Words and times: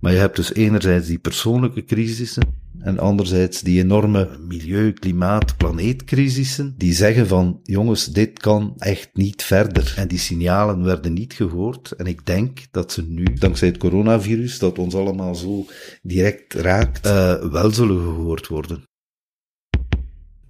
Maar 0.00 0.12
je 0.12 0.18
hebt 0.18 0.36
dus 0.36 0.54
enerzijds 0.54 1.06
die 1.06 1.18
persoonlijke 1.18 1.84
crisissen 1.84 2.62
en 2.84 2.98
anderzijds 2.98 3.60
die 3.60 3.80
enorme 3.80 4.38
milieu, 4.48 4.92
klimaat, 4.92 5.56
planeetcrisissen, 5.56 6.74
die 6.76 6.92
zeggen 6.92 7.26
van, 7.26 7.60
jongens, 7.62 8.06
dit 8.06 8.38
kan 8.38 8.74
echt 8.78 9.10
niet 9.12 9.42
verder. 9.42 9.94
En 9.96 10.08
die 10.08 10.18
signalen 10.18 10.84
werden 10.84 11.12
niet 11.12 11.32
gehoord. 11.32 11.92
En 11.92 12.06
ik 12.06 12.26
denk 12.26 12.58
dat 12.70 12.92
ze 12.92 13.02
nu, 13.02 13.24
dankzij 13.24 13.68
het 13.68 13.76
coronavirus, 13.76 14.58
dat 14.58 14.78
ons 14.78 14.94
allemaal 14.94 15.34
zo 15.34 15.66
direct 16.02 16.54
raakt, 16.54 17.06
uh, 17.06 17.50
wel 17.50 17.70
zullen 17.70 17.98
gehoord 17.98 18.46
worden. 18.46 18.82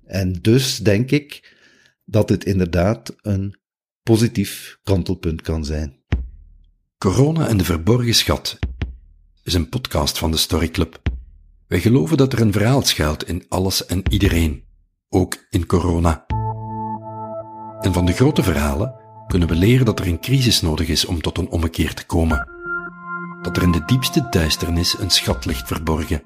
En 0.05 0.33
dus 0.33 0.79
denk 0.79 1.11
ik 1.11 1.57
dat 2.05 2.29
het 2.29 2.45
inderdaad 2.45 3.15
een 3.23 3.57
positief 4.03 4.79
kantelpunt 4.83 5.43
kan 5.43 5.65
zijn. 5.65 6.03
Corona 6.99 7.49
en 7.49 7.57
de 7.57 7.65
verborgen 7.65 8.15
schat 8.15 8.59
is 9.45 9.55
een 9.55 9.69
podcast 9.69 10.19
van 10.19 10.30
de 10.30 10.37
Story 10.37 10.69
Club. 10.69 11.03
Wij 11.66 11.80
geloven 11.80 12.16
dat 12.16 12.33
er 12.33 12.41
een 12.41 12.52
verhaal 12.52 12.83
schuilt 12.83 13.29
in 13.29 13.45
alles 13.48 13.87
en 13.87 14.02
iedereen, 14.12 14.65
ook 15.09 15.37
in 15.51 15.66
corona. 15.66 16.25
En 17.80 17.93
van 17.93 18.07
de 18.07 18.12
grote 18.12 18.43
verhalen 18.43 18.95
kunnen 19.27 19.49
we 19.49 19.55
leren 19.55 19.85
dat 19.85 19.99
er 19.99 20.07
een 20.07 20.21
crisis 20.21 20.61
nodig 20.61 20.88
is 20.88 21.05
om 21.05 21.21
tot 21.21 21.38
een 21.38 21.49
ommekeer 21.49 21.95
te 21.95 22.07
komen. 22.07 22.49
Dat 23.43 23.57
er 23.57 23.62
in 23.62 23.73
de 23.73 23.85
diepste 23.85 24.27
duisternis 24.30 24.99
een 24.99 25.11
schat 25.11 25.45
ligt 25.45 25.66
verborgen. 25.66 26.23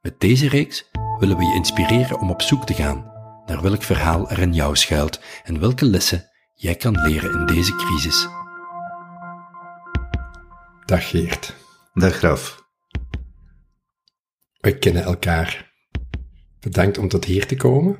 Met 0.00 0.20
deze 0.20 0.48
reeks 0.48 0.90
willen 1.18 1.36
we 1.36 1.44
je 1.44 1.54
inspireren 1.54 2.18
om 2.18 2.30
op 2.30 2.42
zoek 2.42 2.66
te 2.66 2.74
gaan 2.74 3.12
naar 3.46 3.62
welk 3.62 3.82
verhaal 3.82 4.30
er 4.30 4.38
in 4.38 4.54
jou 4.54 4.76
schuilt 4.76 5.20
en 5.44 5.60
welke 5.60 5.84
lessen 5.84 6.30
jij 6.54 6.74
kan 6.74 7.00
leren 7.00 7.40
in 7.40 7.46
deze 7.46 7.76
crisis. 7.76 8.28
Dag 10.84 11.08
Geert. 11.08 11.65
Dag 11.98 12.16
Graf. 12.16 12.68
We 14.60 14.78
kennen 14.78 15.02
elkaar. 15.02 15.74
Bedankt 16.60 16.98
om 16.98 17.08
tot 17.08 17.24
hier 17.24 17.46
te 17.46 17.56
komen. 17.56 17.98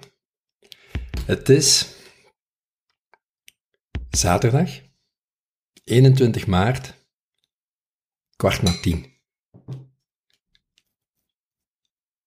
Het 1.26 1.48
is 1.48 1.96
zaterdag, 4.10 4.80
21 5.84 6.46
maart, 6.46 7.06
kwart 8.36 8.62
na 8.62 8.80
tien. 8.80 9.12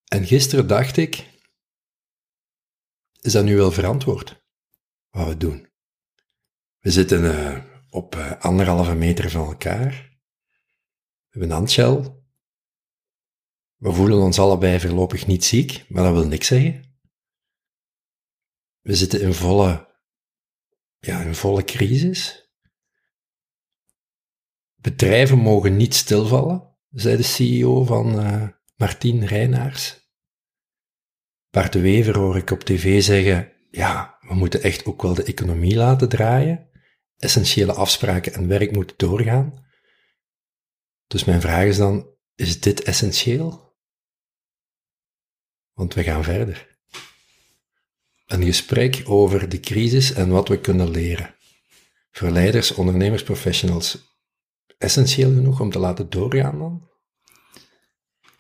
En 0.06 0.26
gisteren 0.26 0.68
dacht 0.68 0.98
ik, 0.98 1.28
is 3.22 3.32
dat 3.32 3.44
nu 3.44 3.56
wel 3.56 3.72
verantwoord, 3.72 4.44
wat 5.10 5.28
we 5.28 5.38
doen? 5.38 5.70
We 6.80 6.92
zitten 6.92 7.24
uh, 7.24 7.64
op 7.90 8.16
uh, 8.16 8.40
anderhalve 8.40 8.96
meter 8.96 9.30
van 9.30 9.48
elkaar. 9.48 10.09
We 13.76 13.92
voelen 13.92 14.18
ons 14.18 14.40
allebei 14.40 14.80
voorlopig 14.80 15.28
niet 15.28 15.46
ziek, 15.46 15.86
maar 15.90 16.04
dat 16.04 16.14
wil 16.14 16.28
niks 16.28 16.48
zeggen. 16.48 16.98
We 18.80 18.96
zitten 18.96 19.22
in 19.22 19.34
volle, 19.34 19.88
ja, 21.00 21.22
in 21.22 21.36
volle 21.36 21.64
crisis. 21.64 22.50
Bedrijven 24.76 25.38
mogen 25.38 25.78
niet 25.78 25.96
stilvallen, 25.96 26.78
zei 26.90 27.18
de 27.18 27.24
CEO 27.24 27.84
van 27.84 28.20
uh, 28.20 28.48
Martien 28.76 29.26
Reinaars. 29.26 30.12
Bart 31.50 31.74
de 31.74 31.80
Wever 31.80 32.18
hoor 32.18 32.38
ik 32.38 32.52
op 32.52 32.64
tv 32.64 33.04
zeggen, 33.04 33.52
ja, 33.70 34.18
we 34.20 34.34
moeten 34.34 34.62
echt 34.62 34.86
ook 34.86 35.02
wel 35.02 35.14
de 35.14 35.24
economie 35.24 35.76
laten 35.76 36.10
draaien 36.10 36.70
essentiële 37.20 37.74
afspraken 37.74 38.34
en 38.34 38.48
werk 38.48 38.72
moeten 38.72 38.98
doorgaan. 38.98 39.68
Dus 41.10 41.24
mijn 41.24 41.42
vraag 41.42 41.66
is 41.66 41.78
dan, 41.78 42.08
is 42.36 42.60
dit 42.60 42.84
essentieel? 42.84 43.78
Want 45.74 45.94
we 45.94 46.04
gaan 46.04 46.24
verder. 46.24 46.78
Een 48.26 48.44
gesprek 48.44 49.04
over 49.06 49.50
de 49.50 49.60
crisis 49.60 50.14
en 50.14 50.30
wat 50.30 50.48
we 50.48 50.60
kunnen 50.60 50.90
leren. 50.90 51.36
Voor 52.12 52.30
leiders, 52.30 52.72
ondernemers, 52.72 53.24
professionals. 53.24 54.18
Essentieel 54.78 55.34
genoeg 55.34 55.60
om 55.60 55.72
te 55.72 55.80
laten 55.80 56.10
doorgaan 56.10 56.60
dan? 56.60 56.90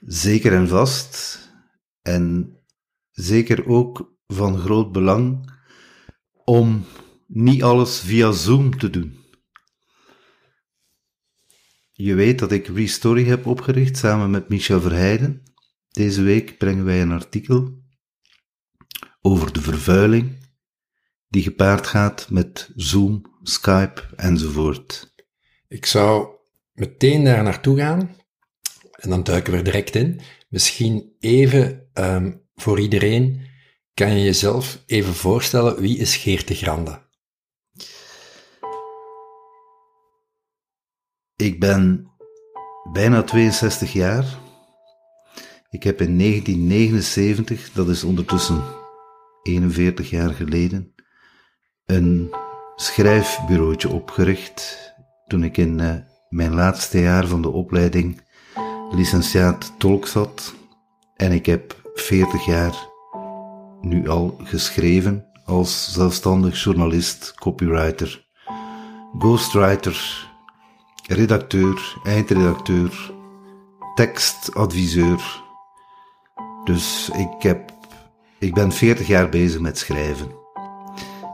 Zeker 0.06 0.54
en 0.54 0.68
vast. 0.68 1.40
En 2.02 2.58
zeker 3.12 3.68
ook 3.68 4.18
van 4.28 4.58
groot 4.58 4.92
belang 4.92 5.52
om 6.46 6.86
niet 7.28 7.64
alles 7.64 8.00
via 8.00 8.32
Zoom 8.32 8.78
te 8.78 8.90
doen. 8.90 9.20
Je 12.02 12.14
weet 12.14 12.40
dat 12.40 12.52
ik 12.52 12.68
Restory 12.68 13.26
heb 13.26 13.46
opgericht 13.46 13.98
samen 13.98 14.30
met 14.30 14.50
Michel 14.50 14.82
Verheijden. 14.82 15.44
Deze 15.90 16.22
week 16.22 16.58
brengen 16.58 16.86
wij 16.86 17.02
een 17.02 17.12
artikel 17.12 17.84
over 19.22 19.54
de 19.54 19.62
vervuiling 19.62 20.38
die 21.28 21.44
gepaard 21.44 21.88
gaat 21.88 22.28
met 22.30 22.70
Zoom, 22.76 23.22
Skype 23.44 24.02
enzovoort. 24.16 25.14
Ik 25.68 25.86
zou 25.86 26.28
meteen 26.74 27.24
daar 27.24 27.44
naartoe 27.44 27.78
gaan 27.78 28.16
en 28.92 29.10
dan 29.10 29.24
duiken 29.24 29.52
we 29.52 29.58
er 29.58 29.64
direct 29.64 29.96
in. 29.96 30.20
Misschien 30.50 31.16
even 31.20 31.90
um, 31.94 32.42
voor 32.56 32.80
iedereen, 32.80 33.42
kan 33.94 34.18
je 34.18 34.24
jezelf 34.24 34.84
even 34.86 35.14
voorstellen, 35.14 35.82
wie 35.82 35.98
is 35.98 36.16
Geert 36.16 36.48
de 36.48 36.56
Grande? 36.56 37.09
Ik 41.40 41.60
ben 41.60 42.12
bijna 42.92 43.24
62 43.24 43.94
jaar. 43.94 44.26
Ik 45.70 45.84
heb 45.84 46.02
in 46.02 46.18
1979, 46.18 47.72
dat 47.72 47.90
is 47.90 48.04
ondertussen 48.04 48.64
41 49.42 50.10
jaar 50.10 50.30
geleden, 50.30 50.94
een 51.86 52.34
schrijfbureautje 52.76 53.90
opgericht 53.90 54.94
toen 55.28 55.44
ik 55.44 55.58
in 55.58 55.80
uh, 55.80 55.96
mijn 56.30 56.54
laatste 56.54 57.00
jaar 57.00 57.28
van 57.28 57.42
de 57.42 57.50
opleiding 57.50 58.22
licentiaat 58.92 59.74
tolk 59.78 60.08
zat. 60.08 60.56
En 61.16 61.32
ik 61.32 61.46
heb 61.46 61.92
40 61.94 62.46
jaar 62.46 62.88
nu 63.82 64.08
al 64.10 64.40
geschreven 64.44 65.26
als 65.46 65.94
zelfstandig 65.94 66.64
journalist, 66.64 67.34
copywriter, 67.36 68.28
ghostwriter, 69.20 70.28
redacteur, 71.10 71.98
eindredacteur, 72.04 73.12
tekstadviseur. 73.96 75.42
Dus 76.64 77.10
ik, 77.14 77.42
heb, 77.42 77.72
ik 78.40 78.54
ben 78.54 78.72
40 78.72 79.08
jaar 79.08 79.30
bezig 79.30 79.62
met 79.62 79.78
schrijven. 79.78 80.32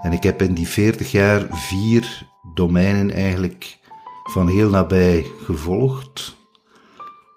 En 0.01 0.11
ik 0.11 0.23
heb 0.23 0.41
in 0.41 0.53
die 0.53 0.67
40 0.67 1.11
jaar 1.11 1.47
vier 1.49 2.27
domeinen 2.53 3.11
eigenlijk 3.11 3.79
van 4.23 4.47
heel 4.47 4.69
nabij 4.69 5.25
gevolgd. 5.43 6.37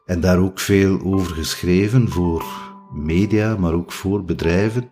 En 0.06 0.20
daar 0.20 0.38
ook 0.38 0.60
veel 0.60 1.00
over 1.00 1.34
geschreven 1.34 2.08
voor 2.08 2.44
media, 2.92 3.56
maar 3.56 3.72
ook 3.72 3.92
voor 3.92 4.24
bedrijven. 4.24 4.90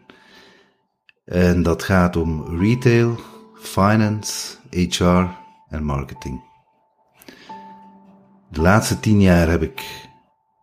En 1.24 1.62
dat 1.62 1.82
gaat 1.82 2.16
om 2.16 2.58
retail, 2.58 3.20
finance, 3.54 4.56
HR 4.70 5.24
en 5.68 5.84
marketing. 5.84 6.54
De 8.50 8.60
laatste 8.60 9.00
tien 9.00 9.20
jaar 9.20 9.48
heb 9.48 9.62
ik 9.62 10.08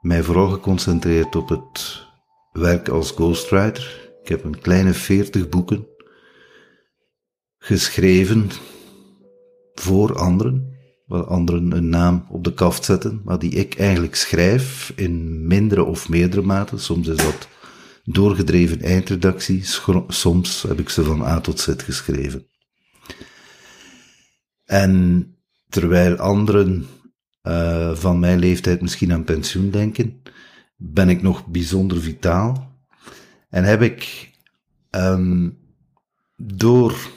mij 0.02 0.24
vooral 0.24 0.50
geconcentreerd 0.50 1.36
op 1.36 1.50
het 1.50 2.06
werk 2.52 2.90
als 2.90 3.12
ghostwriter. 3.12 4.12
Ik 4.22 4.30
heb 4.30 4.44
een 4.44 4.60
kleine 4.60 4.94
veertig 4.94 5.50
boeken 5.50 5.88
geschreven 7.58 8.50
voor 9.74 10.16
anderen, 10.16 10.78
waar 11.06 11.24
anderen 11.24 11.72
een 11.72 11.90
naam 11.90 12.26
op 12.30 12.44
de 12.44 12.54
kaft 12.54 12.86
zetten, 12.86 13.22
maar 13.24 13.40
die 13.40 13.52
ik 13.52 13.76
eigenlijk 13.76 14.16
schrijf 14.16 14.94
in 14.96 15.48
mindere 15.48 15.84
of 15.84 16.10
meerdere 16.10 16.42
mate. 16.42 16.78
Soms 16.78 17.08
is 17.08 17.18
dat 17.18 17.48
doorgedreven 18.04 18.82
eindredactie, 18.82 19.64
soms 20.08 20.62
heb 20.62 20.80
ik 20.80 20.90
ze 20.90 21.04
van 21.04 21.22
A 21.22 21.42
tot 21.42 21.60
Z 21.60 21.74
geschreven. 21.78 22.48
En 24.66 25.28
terwijl 25.70 26.16
anderen 26.16 26.88
uh, 27.48 27.96
van 27.96 28.20
mijn 28.20 28.40
leeftijd 28.40 28.82
misschien 28.82 29.14
aan 29.14 29.24
pensioen 29.24 29.70
denken, 29.70 30.22
ben 30.76 31.10
ik 31.10 31.22
nog 31.22 31.48
bijzonder 31.48 32.02
vitaal. 32.02 32.72
En 33.50 33.64
heb 33.64 33.82
ik 33.82 34.32
um, 34.92 35.58
door 36.38 37.12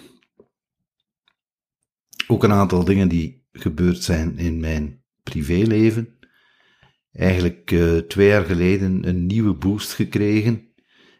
ook 2.26 2.44
een 2.44 2.52
aantal 2.52 2.84
dingen 2.84 3.08
die 3.08 3.44
gebeurd 3.52 4.02
zijn 4.02 4.38
in 4.38 4.60
mijn 4.60 5.02
privéleven, 5.22 6.18
eigenlijk 7.12 7.70
uh, 7.70 7.98
twee 7.98 8.28
jaar 8.28 8.44
geleden 8.44 9.08
een 9.08 9.26
nieuwe 9.26 9.54
boost 9.54 9.92
gekregen. 9.92 10.64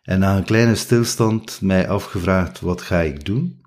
En 0.02 0.18
na 0.18 0.36
een 0.36 0.44
kleine 0.44 0.74
stilstand 0.74 1.60
mij 1.60 1.88
afgevraagd, 1.88 2.60
wat 2.60 2.82
ga 2.82 3.00
ik 3.00 3.24
doen? 3.24 3.60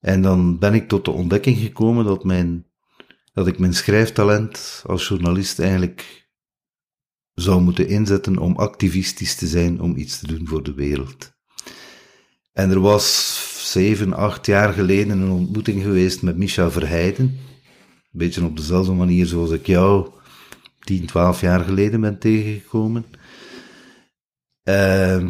En 0.00 0.22
dan 0.22 0.58
ben 0.58 0.74
ik 0.74 0.88
tot 0.88 1.04
de 1.04 1.10
ontdekking 1.10 1.58
gekomen 1.58 2.04
dat 2.04 2.24
mijn 2.24 2.67
dat 3.38 3.46
ik 3.46 3.58
mijn 3.58 3.74
schrijftalent 3.74 4.82
als 4.86 5.08
journalist 5.08 5.58
eigenlijk 5.58 6.28
zou 7.34 7.60
moeten 7.60 7.88
inzetten 7.88 8.38
om 8.38 8.56
activistisch 8.56 9.34
te 9.34 9.46
zijn, 9.46 9.80
om 9.80 9.96
iets 9.96 10.18
te 10.18 10.26
doen 10.26 10.46
voor 10.46 10.62
de 10.62 10.74
wereld. 10.74 11.32
En 12.52 12.70
er 12.70 12.80
was 12.80 13.70
zeven, 13.72 14.12
acht 14.12 14.46
jaar 14.46 14.72
geleden 14.72 15.20
een 15.20 15.30
ontmoeting 15.30 15.82
geweest 15.82 16.22
met 16.22 16.36
Micha 16.36 16.70
Verheijden. 16.70 17.26
Een 17.26 18.18
beetje 18.18 18.44
op 18.44 18.56
dezelfde 18.56 18.92
manier 18.92 19.26
zoals 19.26 19.50
ik 19.50 19.66
jou 19.66 20.10
tien, 20.80 21.06
twaalf 21.06 21.40
jaar 21.40 21.60
geleden 21.60 22.00
ben 22.00 22.18
tegengekomen. 22.18 23.04
Uh, 24.64 25.22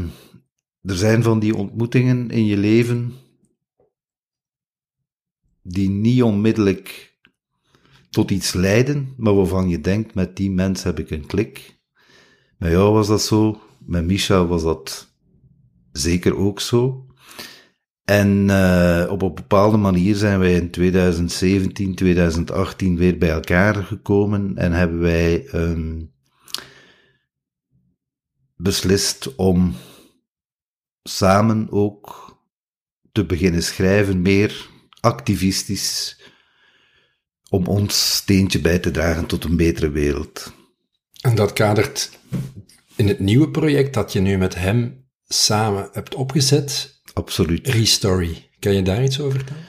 er 0.83 0.97
zijn 0.97 1.23
van 1.23 1.39
die 1.39 1.57
ontmoetingen 1.57 2.31
in 2.31 2.47
je 2.47 2.57
leven 2.57 3.15
die 5.63 5.91
niet 5.91 6.23
onmiddellijk 6.23 7.08
tot 8.11 8.31
iets 8.31 8.53
leiden, 8.53 9.15
maar 9.17 9.35
waarvan 9.35 9.69
je 9.69 9.81
denkt, 9.81 10.15
met 10.15 10.37
die 10.37 10.51
mens 10.51 10.83
heb 10.83 10.99
ik 10.99 11.11
een 11.11 11.27
klik. 11.27 11.81
Met 12.59 12.71
jou 12.71 12.93
was 12.93 13.07
dat 13.07 13.23
zo, 13.23 13.61
met 13.79 14.05
Misha 14.05 14.47
was 14.47 14.63
dat 14.63 15.15
zeker 15.93 16.37
ook 16.37 16.61
zo. 16.61 17.07
En 18.05 18.49
uh, 18.49 19.07
op 19.11 19.23
een 19.23 19.35
bepaalde 19.35 19.77
manier 19.77 20.15
zijn 20.15 20.39
wij 20.39 20.55
in 20.55 20.71
2017, 20.71 21.95
2018 21.95 22.97
weer 22.97 23.19
bij 23.19 23.31
elkaar 23.31 23.75
gekomen 23.75 24.57
en 24.57 24.73
hebben 24.73 24.99
wij 24.99 25.49
um, 25.55 26.13
beslist 28.57 29.35
om 29.37 29.75
samen 31.03 31.67
ook 31.71 32.37
te 33.13 33.27
beginnen 33.27 33.63
schrijven, 33.63 34.23
meer 34.23 34.69
activistisch, 35.01 36.18
om 37.49 37.67
ons 37.67 38.17
steentje 38.17 38.61
bij 38.61 38.79
te 38.79 38.91
dragen 38.91 39.27
tot 39.27 39.45
een 39.45 39.57
betere 39.57 39.91
wereld. 39.91 40.53
En 41.21 41.35
dat 41.35 41.53
kadert 41.53 42.11
in 42.97 43.09
het 43.09 43.19
nieuwe 43.19 43.51
project 43.51 43.95
dat 43.95 44.13
je 44.13 44.21
nu 44.21 44.39
met 44.39 44.55
hem 44.55 45.07
samen 45.27 45.89
hebt 45.93 46.15
opgezet. 46.15 47.01
Absoluut. 47.13 47.69
Restory. 47.69 48.51
Kan 48.59 48.75
je 48.75 48.83
daar 48.83 49.05
iets 49.05 49.21
over 49.21 49.39
vertellen? 49.39 49.67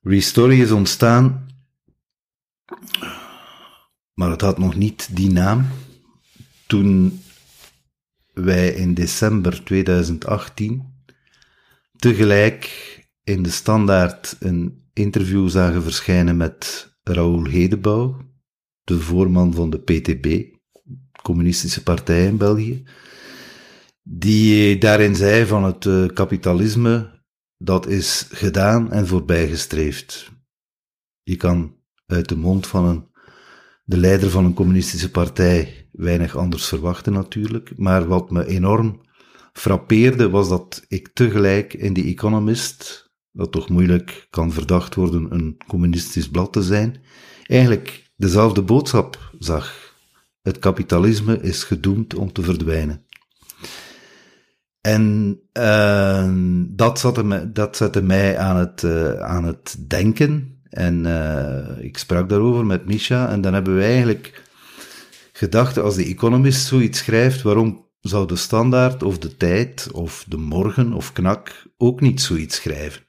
Restory 0.00 0.60
is 0.60 0.70
ontstaan, 0.70 1.46
maar 4.14 4.30
het 4.30 4.40
had 4.40 4.58
nog 4.58 4.74
niet 4.74 5.16
die 5.16 5.30
naam. 5.30 5.66
Toen 6.66 7.22
wij 8.32 8.68
in 8.68 8.94
december 8.94 9.64
2018 9.64 11.02
tegelijk 11.96 12.68
in 13.24 13.42
de 13.42 13.50
standaard 13.50 14.36
een 14.38 14.79
interview 14.92 15.48
zagen 15.48 15.82
verschijnen 15.82 16.36
met 16.36 16.90
Raoul 17.02 17.44
Hedebouw, 17.44 18.16
de 18.84 19.00
voorman 19.00 19.54
van 19.54 19.70
de 19.70 19.78
PTB, 19.78 20.54
Communistische 21.22 21.82
Partij 21.82 22.26
in 22.26 22.36
België, 22.36 22.84
die 24.02 24.78
daarin 24.78 25.16
zei 25.16 25.46
van 25.46 25.64
het 25.64 25.84
uh, 25.84 26.06
kapitalisme, 26.06 27.22
dat 27.56 27.86
is 27.86 28.26
gedaan 28.30 28.92
en 28.92 29.06
voorbijgestreefd. 29.06 30.30
Je 31.22 31.36
kan 31.36 31.76
uit 32.06 32.28
de 32.28 32.36
mond 32.36 32.66
van 32.66 32.84
een, 32.84 33.08
de 33.84 33.96
leider 33.96 34.30
van 34.30 34.44
een 34.44 34.54
communistische 34.54 35.10
partij 35.10 35.88
weinig 35.92 36.36
anders 36.36 36.66
verwachten 36.66 37.12
natuurlijk, 37.12 37.72
maar 37.76 38.06
wat 38.06 38.30
me 38.30 38.46
enorm 38.46 39.00
frappeerde 39.52 40.30
was 40.30 40.48
dat 40.48 40.84
ik 40.88 41.08
tegelijk 41.08 41.74
in 41.74 41.94
The 41.94 42.02
Economist 42.02 43.09
dat 43.32 43.52
toch 43.52 43.68
moeilijk 43.68 44.26
kan 44.30 44.52
verdacht 44.52 44.94
worden 44.94 45.34
een 45.34 45.56
communistisch 45.66 46.28
blad 46.28 46.52
te 46.52 46.62
zijn, 46.62 47.02
eigenlijk 47.46 48.10
dezelfde 48.16 48.62
boodschap 48.62 49.32
zag. 49.38 49.94
Het 50.42 50.58
kapitalisme 50.58 51.40
is 51.40 51.64
gedoemd 51.64 52.14
om 52.14 52.32
te 52.32 52.42
verdwijnen. 52.42 53.04
En 54.80 55.36
uh, 55.52 56.30
dat, 56.76 56.98
zette 56.98 57.24
me, 57.24 57.52
dat 57.52 58.02
mij 58.02 58.38
aan 58.38 58.56
het, 58.56 58.82
uh, 58.82 59.12
aan 59.12 59.44
het 59.44 59.76
denken. 59.88 60.60
En 60.68 61.04
uh, 61.04 61.84
ik 61.84 61.98
sprak 61.98 62.28
daarover 62.28 62.66
met 62.66 62.86
Misha. 62.86 63.28
En 63.28 63.40
dan 63.40 63.54
hebben 63.54 63.76
we 63.76 63.82
eigenlijk 63.82 64.42
gedacht, 65.32 65.78
als 65.78 65.94
de 65.94 66.04
Economist 66.04 66.66
zoiets 66.66 66.98
schrijft, 66.98 67.42
waarom 67.42 67.88
zou 68.00 68.26
de 68.26 68.36
Standaard 68.36 69.02
of 69.02 69.18
de 69.18 69.36
Tijd 69.36 69.88
of 69.92 70.24
de 70.28 70.36
Morgen 70.36 70.92
of 70.92 71.12
Knak 71.12 71.66
ook 71.76 72.00
niet 72.00 72.20
zoiets 72.20 72.56
schrijven? 72.56 73.08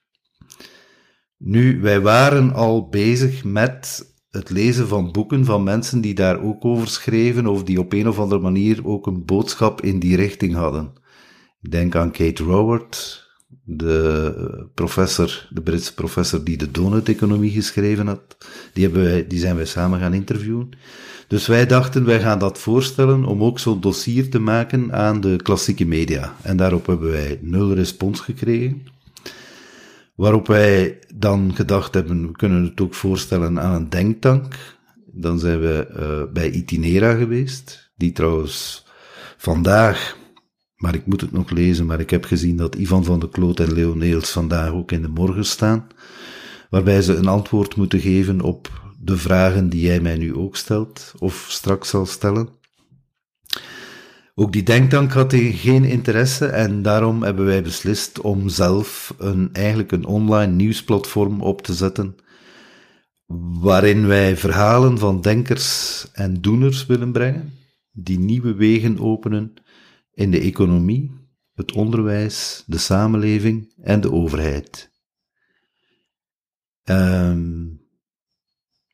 Nu, 1.43 1.81
wij 1.81 2.01
waren 2.01 2.53
al 2.53 2.89
bezig 2.89 3.43
met 3.43 4.09
het 4.29 4.49
lezen 4.49 4.87
van 4.87 5.11
boeken 5.11 5.45
van 5.45 5.63
mensen 5.63 6.01
die 6.01 6.13
daar 6.13 6.41
ook 6.41 6.65
over 6.65 6.87
schreven, 6.87 7.47
of 7.47 7.63
die 7.63 7.79
op 7.79 7.93
een 7.93 8.07
of 8.07 8.19
andere 8.19 8.41
manier 8.41 8.87
ook 8.87 9.07
een 9.07 9.25
boodschap 9.25 9.81
in 9.81 9.99
die 9.99 10.15
richting 10.15 10.53
hadden. 10.53 10.91
Ik 11.61 11.71
denk 11.71 11.95
aan 11.95 12.11
Kate 12.11 12.43
Roward, 12.43 13.27
de 13.63 14.69
professor, 14.73 15.47
de 15.49 15.61
Britse 15.61 15.93
professor 15.93 16.43
die 16.43 16.57
de 16.57 16.71
donut-economie 16.71 17.51
geschreven 17.51 18.07
had. 18.07 18.37
Die, 18.73 18.83
hebben 18.83 19.03
wij, 19.03 19.27
die 19.27 19.39
zijn 19.39 19.55
wij 19.55 19.65
samen 19.65 19.99
gaan 19.99 20.13
interviewen. 20.13 20.69
Dus 21.27 21.47
wij 21.47 21.65
dachten, 21.65 22.05
wij 22.05 22.19
gaan 22.19 22.39
dat 22.39 22.57
voorstellen 22.57 23.25
om 23.25 23.43
ook 23.43 23.59
zo'n 23.59 23.81
dossier 23.81 24.29
te 24.29 24.39
maken 24.39 24.93
aan 24.93 25.21
de 25.21 25.39
klassieke 25.43 25.85
media. 25.85 26.35
En 26.41 26.57
daarop 26.57 26.85
hebben 26.85 27.11
wij 27.11 27.39
nul 27.41 27.73
respons 27.73 28.19
gekregen. 28.19 28.85
Waarop 30.21 30.47
wij 30.47 30.99
dan 31.15 31.55
gedacht 31.55 31.93
hebben, 31.93 32.27
we 32.27 32.31
kunnen 32.31 32.63
het 32.63 32.81
ook 32.81 32.93
voorstellen 32.93 33.59
aan 33.59 33.73
een 33.73 33.89
denktank. 33.89 34.55
Dan 35.05 35.39
zijn 35.39 35.59
we 35.59 35.87
uh, 35.99 36.33
bij 36.33 36.51
Itinera 36.51 37.13
geweest, 37.13 37.91
die 37.95 38.11
trouwens 38.11 38.85
vandaag, 39.37 40.17
maar 40.75 40.95
ik 40.95 41.05
moet 41.05 41.21
het 41.21 41.31
nog 41.31 41.49
lezen, 41.49 41.85
maar 41.85 41.99
ik 41.99 42.09
heb 42.09 42.25
gezien 42.25 42.55
dat 42.55 42.75
Ivan 42.75 43.03
van 43.03 43.19
der 43.19 43.29
Kloot 43.29 43.59
en 43.59 43.73
Leoneels 43.73 44.31
vandaag 44.31 44.71
ook 44.71 44.91
in 44.91 45.01
de 45.01 45.07
morgen 45.07 45.45
staan, 45.45 45.87
waarbij 46.69 47.01
ze 47.01 47.15
een 47.15 47.27
antwoord 47.27 47.75
moeten 47.75 47.99
geven 47.99 48.41
op 48.41 48.93
de 48.99 49.17
vragen 49.17 49.69
die 49.69 49.81
jij 49.81 49.99
mij 49.99 50.17
nu 50.17 50.35
ook 50.35 50.55
stelt, 50.55 51.13
of 51.19 51.45
straks 51.49 51.89
zal 51.89 52.05
stellen. 52.05 52.60
Ook 54.35 54.51
die 54.51 54.63
denktank 54.63 55.11
had 55.11 55.33
geen 55.35 55.83
interesse 55.83 56.45
en 56.45 56.81
daarom 56.81 57.23
hebben 57.23 57.45
wij 57.45 57.63
beslist 57.63 58.21
om 58.21 58.49
zelf 58.49 59.15
een, 59.17 59.49
eigenlijk 59.53 59.91
een 59.91 60.05
online 60.05 60.51
nieuwsplatform 60.53 61.41
op 61.41 61.61
te 61.61 61.73
zetten, 61.73 62.15
waarin 63.59 64.07
wij 64.07 64.37
verhalen 64.37 64.97
van 64.97 65.21
denkers 65.21 66.07
en 66.11 66.41
doeners 66.41 66.85
willen 66.85 67.11
brengen, 67.11 67.53
die 67.91 68.19
nieuwe 68.19 68.53
wegen 68.53 68.99
openen 68.99 69.53
in 70.13 70.31
de 70.31 70.39
economie, 70.39 71.11
het 71.53 71.71
onderwijs, 71.71 72.63
de 72.65 72.77
samenleving 72.77 73.73
en 73.81 74.01
de 74.01 74.11
overheid. 74.11 74.91
Um, 76.83 77.81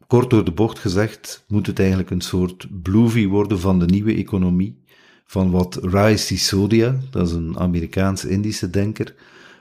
kort 0.07 0.29
door 0.29 0.45
de 0.45 0.51
bocht 0.51 0.79
gezegd, 0.79 1.45
moet 1.47 1.67
het 1.67 1.79
eigenlijk 1.79 2.09
een 2.09 2.21
soort 2.21 2.81
bloovie 2.81 3.29
worden 3.29 3.59
van 3.59 3.79
de 3.79 3.85
nieuwe 3.85 4.13
economie, 4.13 4.85
van 5.27 5.51
wat 5.51 5.75
Rai 5.81 6.17
Sisodia, 6.17 6.99
dat 7.11 7.27
is 7.27 7.33
een 7.33 7.57
Amerikaans-Indische 7.57 8.69
denker, 8.69 9.15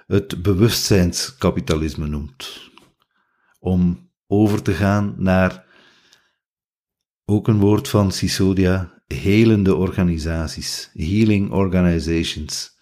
het 0.07 0.43
bewustzijnskapitalisme 0.43 2.07
noemt. 2.07 2.71
Om 3.59 4.11
over 4.27 4.63
te 4.63 4.73
gaan 4.73 5.15
naar, 5.19 5.65
ook 7.25 7.49
een 7.49 7.59
woord 7.59 7.89
van 7.89 8.13
Sisodia, 8.13 9.03
helende 9.07 9.75
organisaties, 9.75 10.91
healing 10.93 11.51
organizations. 11.51 12.75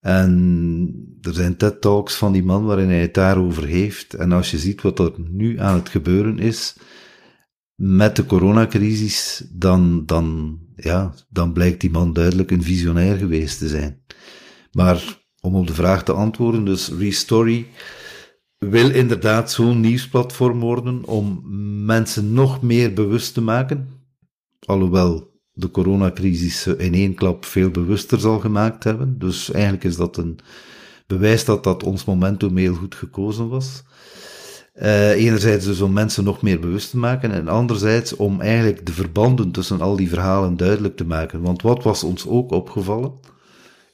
En 0.00 1.18
er 1.20 1.34
zijn 1.34 1.56
TED-talks 1.56 2.14
van 2.14 2.32
die 2.32 2.44
man 2.44 2.64
waarin 2.64 2.88
hij 2.88 3.00
het 3.00 3.14
daarover 3.14 3.66
heeft. 3.66 4.14
En 4.14 4.32
als 4.32 4.50
je 4.50 4.58
ziet 4.58 4.82
wat 4.82 4.98
er 4.98 5.12
nu 5.16 5.58
aan 5.58 5.74
het 5.74 5.88
gebeuren 5.88 6.38
is, 6.38 6.76
met 7.74 8.16
de 8.16 8.26
coronacrisis, 8.26 9.46
dan, 9.52 10.06
dan, 10.06 10.58
ja, 10.76 11.14
dan 11.28 11.52
blijkt 11.52 11.80
die 11.80 11.90
man 11.90 12.12
duidelijk 12.12 12.50
een 12.50 12.62
visionair 12.62 13.16
geweest 13.16 13.58
te 13.58 13.68
zijn. 13.68 14.02
Maar 14.72 15.24
om 15.40 15.54
op 15.54 15.66
de 15.66 15.74
vraag 15.74 16.04
te 16.04 16.12
antwoorden, 16.12 16.64
dus 16.64 16.88
Restory 16.88 17.66
wil 18.58 18.90
inderdaad 18.90 19.50
zo'n 19.50 19.80
nieuwsplatform 19.80 20.60
worden 20.60 21.04
om 21.04 21.42
mensen 21.84 22.32
nog 22.32 22.62
meer 22.62 22.92
bewust 22.92 23.34
te 23.34 23.40
maken. 23.40 23.88
Alhoewel 24.66 25.34
de 25.52 25.70
coronacrisis 25.70 26.66
in 26.66 26.94
één 26.94 27.14
klap 27.14 27.44
veel 27.44 27.70
bewuster 27.70 28.20
zal 28.20 28.38
gemaakt 28.38 28.84
hebben. 28.84 29.18
Dus 29.18 29.50
eigenlijk 29.50 29.84
is 29.84 29.96
dat 29.96 30.16
een 30.16 30.38
bewijs 31.06 31.44
dat 31.44 31.64
dat 31.64 31.82
ons 31.82 32.04
momentum 32.04 32.56
heel 32.56 32.74
goed 32.74 32.94
gekozen 32.94 33.48
was. 33.48 33.82
Uh, 34.82 35.10
enerzijds 35.10 35.64
dus 35.64 35.80
om 35.80 35.92
mensen 35.92 36.24
nog 36.24 36.42
meer 36.42 36.60
bewust 36.60 36.90
te 36.90 36.96
maken 36.96 37.32
en 37.32 37.48
anderzijds 37.48 38.16
om 38.16 38.40
eigenlijk 38.40 38.86
de 38.86 38.92
verbanden 38.92 39.50
tussen 39.50 39.80
al 39.80 39.96
die 39.96 40.08
verhalen 40.08 40.56
duidelijk 40.56 40.96
te 40.96 41.06
maken. 41.06 41.40
Want 41.40 41.62
wat 41.62 41.82
was 41.82 42.04
ons 42.04 42.26
ook 42.26 42.50
opgevallen? 42.50 43.12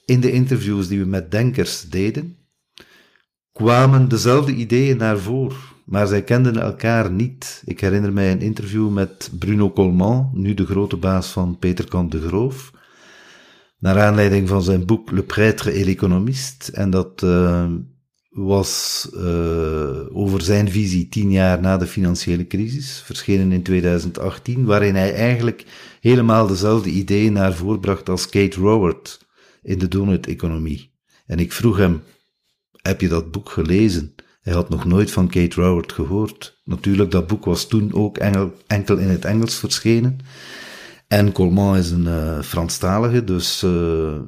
In 0.05 0.19
de 0.19 0.31
interviews 0.31 0.87
die 0.87 0.99
we 0.99 1.05
met 1.05 1.31
denkers 1.31 1.81
deden, 1.89 2.37
kwamen 3.51 4.09
dezelfde 4.09 4.53
ideeën 4.53 4.97
naar 4.97 5.17
voren. 5.17 5.57
maar 5.85 6.07
zij 6.07 6.23
kenden 6.23 6.57
elkaar 6.57 7.11
niet. 7.11 7.61
Ik 7.65 7.79
herinner 7.79 8.13
mij 8.13 8.31
een 8.31 8.41
interview 8.41 8.89
met 8.89 9.31
Bruno 9.39 9.71
Colman, 9.71 10.29
nu 10.33 10.53
de 10.53 10.65
grote 10.65 10.97
baas 10.97 11.27
van 11.27 11.57
Peter 11.59 11.87
Kant 11.87 12.11
de 12.11 12.21
Groof, 12.21 12.71
naar 13.79 13.99
aanleiding 13.99 14.47
van 14.47 14.63
zijn 14.63 14.85
boek 14.85 15.11
Le 15.11 15.23
Prêtre 15.23 15.71
et 15.71 15.85
l'économiste. 15.85 16.71
En 16.71 16.89
dat 16.89 17.21
uh, 17.21 17.65
was 18.33 19.07
uh, 19.13 20.17
over 20.17 20.41
zijn 20.41 20.71
visie 20.71 21.09
tien 21.09 21.31
jaar 21.31 21.61
na 21.61 21.77
de 21.77 21.87
financiële 21.87 22.47
crisis, 22.47 23.01
verschenen 23.05 23.51
in 23.51 23.63
2018, 23.63 24.65
waarin 24.65 24.95
hij 24.95 25.13
eigenlijk 25.13 25.65
helemaal 26.01 26.47
dezelfde 26.47 26.89
ideeën 26.89 27.33
naar 27.33 27.53
voren 27.53 27.79
bracht 27.79 28.09
als 28.09 28.29
Kate 28.29 28.59
Raworth 28.61 29.19
in 29.61 29.79
de 29.79 29.87
donut-economie. 29.87 30.91
En 31.25 31.39
ik 31.39 31.51
vroeg 31.51 31.77
hem, 31.77 32.03
heb 32.81 33.01
je 33.01 33.07
dat 33.07 33.31
boek 33.31 33.49
gelezen? 33.49 34.15
Hij 34.41 34.53
had 34.53 34.69
nog 34.69 34.85
nooit 34.85 35.11
van 35.11 35.27
Kate 35.27 35.61
Raworth 35.61 35.91
gehoord. 35.91 36.61
Natuurlijk, 36.63 37.11
dat 37.11 37.27
boek 37.27 37.45
was 37.45 37.67
toen 37.67 37.93
ook 37.93 38.17
enkel 38.67 38.97
in 38.97 39.09
het 39.09 39.25
Engels 39.25 39.55
verschenen. 39.55 40.19
En 41.07 41.31
Colman 41.31 41.77
is 41.77 41.91
een 41.91 42.05
uh, 42.05 42.41
Franstalige, 42.41 43.23
dus. 43.23 43.63
Uh, 43.63 44.19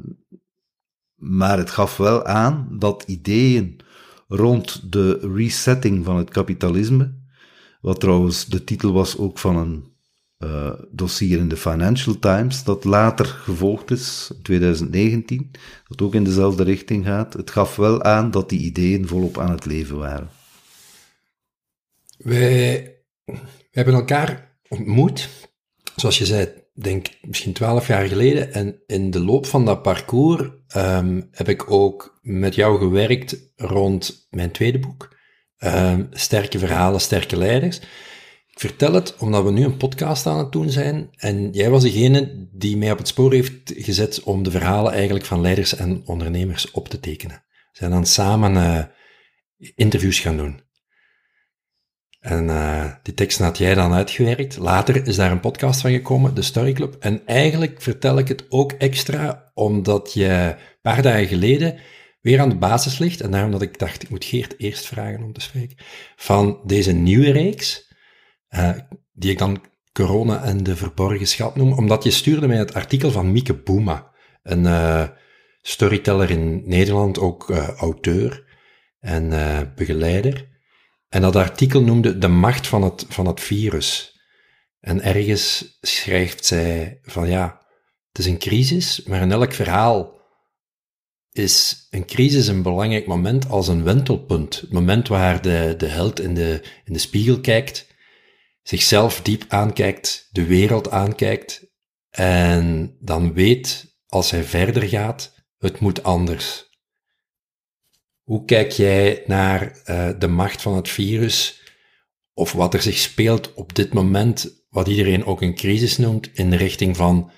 maar 1.15 1.57
het 1.57 1.69
gaf 1.69 1.97
wel 1.97 2.25
aan 2.25 2.67
dat 2.71 3.03
ideeën 3.07 3.79
rond 4.27 4.91
de 4.91 5.31
resetting 5.35 6.05
van 6.05 6.17
het 6.17 6.29
kapitalisme, 6.29 7.13
wat 7.81 7.99
trouwens 7.99 8.45
de 8.45 8.63
titel 8.63 8.93
was 8.93 9.17
ook 9.17 9.39
van 9.39 9.57
een 9.57 9.93
uh, 10.39 10.73
dossier 10.91 11.37
in 11.37 11.47
de 11.47 11.57
Financial 11.57 12.19
Times, 12.19 12.63
dat 12.63 12.83
later 12.83 13.25
gevolgd 13.25 13.91
is, 13.91 14.31
2019, 14.41 15.51
dat 15.87 16.01
ook 16.01 16.13
in 16.13 16.23
dezelfde 16.23 16.63
richting 16.63 17.05
gaat. 17.05 17.33
Het 17.33 17.51
gaf 17.51 17.75
wel 17.75 18.03
aan 18.03 18.31
dat 18.31 18.49
die 18.49 18.59
ideeën 18.59 19.07
volop 19.07 19.37
aan 19.37 19.51
het 19.51 19.65
leven 19.65 19.97
waren. 19.97 20.29
Wij 22.17 22.95
hebben 23.71 23.93
elkaar 23.93 24.57
ontmoet, 24.67 25.29
zoals 25.95 26.17
je 26.17 26.25
zei, 26.25 26.64
denk 26.81 27.07
misschien 27.21 27.53
twaalf 27.53 27.87
jaar 27.87 28.07
geleden. 28.07 28.53
En 28.53 28.81
in 28.85 29.11
de 29.11 29.19
loop 29.19 29.45
van 29.45 29.65
dat 29.65 29.81
parcours 29.81 30.49
um, 30.75 31.27
heb 31.31 31.49
ik 31.49 31.71
ook 31.71 32.19
met 32.21 32.55
jou 32.55 32.77
gewerkt 32.77 33.51
rond 33.55 34.27
mijn 34.29 34.51
tweede 34.51 34.79
boek. 34.79 35.15
Um, 35.59 36.07
sterke 36.11 36.59
verhalen, 36.59 37.01
sterke 37.01 37.37
leiders. 37.37 37.79
Ik 38.47 38.59
vertel 38.59 38.93
het 38.93 39.17
omdat 39.17 39.43
we 39.43 39.51
nu 39.51 39.63
een 39.63 39.77
podcast 39.77 40.25
aan 40.25 40.37
het 40.37 40.51
doen 40.51 40.69
zijn. 40.69 41.09
En 41.15 41.51
jij 41.51 41.69
was 41.69 41.83
degene 41.83 42.47
die 42.51 42.77
mij 42.77 42.91
op 42.91 42.97
het 42.97 43.07
spoor 43.07 43.33
heeft 43.33 43.73
gezet 43.75 44.23
om 44.23 44.43
de 44.43 44.51
verhalen 44.51 44.91
eigenlijk 44.91 45.25
van 45.25 45.41
leiders 45.41 45.75
en 45.75 46.01
ondernemers 46.05 46.71
op 46.71 46.87
te 46.87 46.99
tekenen. 46.99 47.43
We 47.47 47.77
zijn 47.77 47.91
dan 47.91 48.05
samen 48.05 48.53
uh, 48.53 48.83
interviews 49.75 50.19
gaan 50.19 50.37
doen. 50.37 50.64
En 52.25 52.47
uh, 52.47 52.85
die 53.03 53.13
tekst 53.13 53.39
had 53.39 53.57
jij 53.57 53.73
dan 53.73 53.93
uitgewerkt. 53.93 54.57
Later 54.57 55.07
is 55.07 55.15
daar 55.15 55.31
een 55.31 55.39
podcast 55.39 55.81
van 55.81 55.91
gekomen, 55.91 56.35
de 56.35 56.41
Story 56.41 56.73
Club. 56.73 56.95
En 56.99 57.21
eigenlijk 57.25 57.81
vertel 57.81 58.17
ik 58.17 58.27
het 58.27 58.45
ook 58.49 58.71
extra 58.71 59.51
omdat 59.53 60.13
je 60.13 60.25
een 60.25 60.55
paar 60.81 61.01
dagen 61.01 61.27
geleden 61.27 61.77
weer 62.21 62.39
aan 62.39 62.49
de 62.49 62.57
basis 62.57 62.97
ligt. 62.97 63.21
En 63.21 63.31
daarom 63.31 63.51
dat 63.51 63.61
ik 63.61 63.79
dacht, 63.79 64.03
ik 64.03 64.09
moet 64.09 64.25
Geert 64.25 64.53
eerst 64.57 64.85
vragen 64.85 65.23
om 65.23 65.33
te 65.33 65.41
spreken. 65.41 65.77
Van 66.15 66.61
deze 66.63 66.91
nieuwe 66.91 67.31
reeks 67.31 67.93
uh, 68.49 68.69
die 69.13 69.31
ik 69.31 69.37
dan 69.37 69.63
corona 69.93 70.43
en 70.43 70.63
de 70.63 70.75
verborgen 70.75 71.27
schat 71.27 71.55
noem, 71.55 71.73
omdat 71.73 72.03
je 72.03 72.11
stuurde 72.11 72.47
mij 72.47 72.57
het 72.57 72.73
artikel 72.73 73.11
van 73.11 73.31
Mieke 73.31 73.53
Boema, 73.53 74.11
een 74.43 74.63
uh, 74.63 75.07
storyteller 75.61 76.29
in 76.29 76.61
Nederland, 76.65 77.19
ook 77.19 77.49
auteur 77.77 78.43
en 78.99 79.29
begeleider. 79.75 80.53
En 81.15 81.21
dat 81.21 81.35
artikel 81.35 81.81
noemde 81.81 82.17
de 82.17 82.27
macht 82.27 82.67
van 82.67 82.83
het, 82.83 83.05
van 83.09 83.27
het 83.27 83.39
virus. 83.39 84.19
En 84.79 85.01
ergens 85.01 85.77
schrijft 85.81 86.45
zij 86.45 86.99
van 87.01 87.29
ja, 87.29 87.61
het 88.07 88.17
is 88.17 88.25
een 88.25 88.37
crisis, 88.37 89.03
maar 89.03 89.21
in 89.21 89.31
elk 89.31 89.53
verhaal 89.53 90.21
is 91.31 91.87
een 91.89 92.05
crisis 92.05 92.47
een 92.47 92.61
belangrijk 92.61 93.07
moment 93.07 93.49
als 93.49 93.67
een 93.67 93.83
wentelpunt. 93.83 94.61
Het 94.61 94.71
moment 94.71 95.07
waar 95.07 95.41
de, 95.41 95.73
de 95.77 95.87
held 95.87 96.19
in 96.19 96.33
de, 96.33 96.61
in 96.83 96.93
de 96.93 96.99
spiegel 96.99 97.39
kijkt 97.39 97.87
zichzelf 98.61 99.21
diep 99.21 99.45
aankijkt, 99.47 100.27
de 100.31 100.45
wereld 100.45 100.91
aankijkt 100.91 101.67
en 102.09 102.97
dan 102.99 103.33
weet 103.33 103.95
als 104.07 104.31
hij 104.31 104.43
verder 104.43 104.83
gaat, 104.83 105.33
het 105.57 105.79
moet 105.79 106.03
anders. 106.03 106.74
Hoe 108.25 108.45
kijk 108.45 108.71
jij 108.71 109.23
naar 109.25 109.81
uh, 109.85 110.09
de 110.19 110.27
macht 110.27 110.61
van 110.61 110.75
het 110.75 110.89
virus 110.89 111.63
of 112.33 112.51
wat 112.51 112.73
er 112.73 112.81
zich 112.81 112.97
speelt 112.97 113.53
op 113.53 113.75
dit 113.75 113.93
moment, 113.93 114.65
wat 114.69 114.87
iedereen 114.87 115.25
ook 115.25 115.41
een 115.41 115.55
crisis 115.55 115.97
noemt, 115.97 116.29
in 116.33 116.49
de 116.49 116.55
richting 116.55 116.97
van 116.97 117.31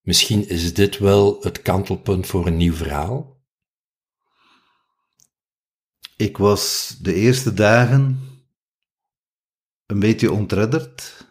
misschien 0.00 0.48
is 0.48 0.74
dit 0.74 0.98
wel 0.98 1.40
het 1.40 1.62
kantelpunt 1.62 2.26
voor 2.26 2.46
een 2.46 2.56
nieuw 2.56 2.74
verhaal? 2.74 3.36
Ik 6.16 6.36
was 6.36 6.94
de 7.00 7.14
eerste 7.14 7.54
dagen 7.54 8.20
een 9.86 9.98
beetje 9.98 10.32
ontredderd. 10.32 11.26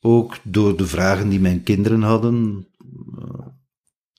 Ook 0.00 0.38
door 0.42 0.76
de 0.76 0.86
vragen 0.86 1.28
die 1.28 1.40
mijn 1.40 1.62
kinderen 1.62 2.02
hadden. 2.02 2.68
Uh, 3.18 3.46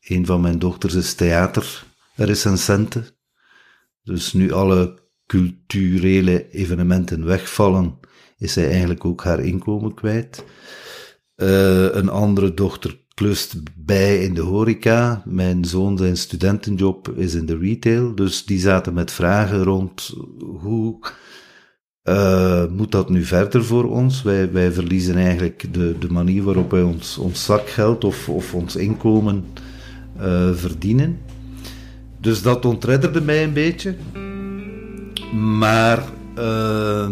een 0.01 0.25
van 0.25 0.41
mijn 0.41 0.59
dochters 0.59 0.93
is 0.93 1.15
theaterrecensente. 1.15 3.19
Dus 4.03 4.33
nu 4.33 4.51
alle 4.51 4.99
culturele 5.25 6.49
evenementen 6.49 7.25
wegvallen, 7.25 7.99
is 8.37 8.53
zij 8.53 8.69
eigenlijk 8.69 9.05
ook 9.05 9.23
haar 9.23 9.39
inkomen 9.39 9.93
kwijt. 9.93 10.43
Uh, 11.35 11.93
een 11.93 12.09
andere 12.09 12.53
dochter 12.53 12.99
klust 13.13 13.55
bij 13.75 14.23
in 14.23 14.33
de 14.33 14.41
horeca. 14.41 15.21
Mijn 15.25 15.65
zoon 15.65 15.97
zijn 15.97 16.17
studentenjob 16.17 17.09
is 17.15 17.33
in 17.33 17.45
de 17.45 17.57
retail. 17.57 18.15
Dus 18.15 18.45
die 18.45 18.59
zaten 18.59 18.93
met 18.93 19.11
vragen 19.11 19.63
rond 19.63 20.13
hoe 20.39 20.99
uh, 22.03 22.65
moet 22.67 22.91
dat 22.91 23.09
nu 23.09 23.23
verder 23.23 23.63
voor 23.65 23.89
ons? 23.89 24.21
Wij, 24.21 24.51
wij 24.51 24.71
verliezen 24.71 25.15
eigenlijk 25.15 25.73
de, 25.73 25.95
de 25.99 26.09
manier 26.09 26.43
waarop 26.43 26.71
wij 26.71 26.81
ons, 26.81 27.17
ons 27.17 27.45
zakgeld 27.45 28.03
of, 28.03 28.29
of 28.29 28.53
ons 28.53 28.75
inkomen 28.75 29.45
uh, 30.19 30.53
verdienen. 30.53 31.19
Dus 32.21 32.41
dat 32.41 32.65
ontredderde 32.65 33.21
mij 33.21 33.43
een 33.43 33.53
beetje. 33.53 33.95
Maar 35.59 36.03
uh, 36.37 37.09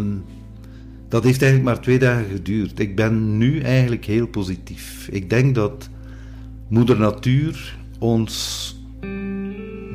dat 1.08 1.24
heeft 1.24 1.42
eigenlijk 1.42 1.74
maar 1.74 1.80
twee 1.80 1.98
dagen 1.98 2.24
geduurd. 2.30 2.78
Ik 2.78 2.96
ben 2.96 3.38
nu 3.38 3.60
eigenlijk 3.60 4.04
heel 4.04 4.26
positief. 4.26 5.08
Ik 5.10 5.30
denk 5.30 5.54
dat 5.54 5.88
Moeder 6.68 6.98
Natuur 6.98 7.76
ons 7.98 8.68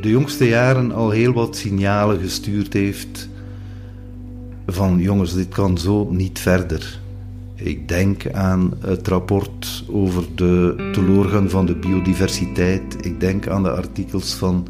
de 0.01 0.09
jongste 0.09 0.47
jaren 0.47 0.91
al 0.91 1.09
heel 1.09 1.33
wat 1.33 1.55
signalen 1.55 2.19
gestuurd 2.19 2.73
heeft 2.73 3.29
van 4.67 4.99
jongens, 4.99 5.33
dit 5.33 5.49
kan 5.49 5.77
zo 5.77 6.09
niet 6.11 6.39
verder. 6.39 6.99
Ik 7.55 7.87
denk 7.87 8.31
aan 8.31 8.73
het 8.79 9.07
rapport 9.07 9.83
over 9.87 10.23
de 10.35 10.89
teloorgang 10.93 11.51
van 11.51 11.65
de 11.65 11.75
biodiversiteit. 11.75 13.05
Ik 13.05 13.19
denk 13.19 13.47
aan 13.47 13.63
de 13.63 13.71
artikels 13.71 14.33
van 14.33 14.67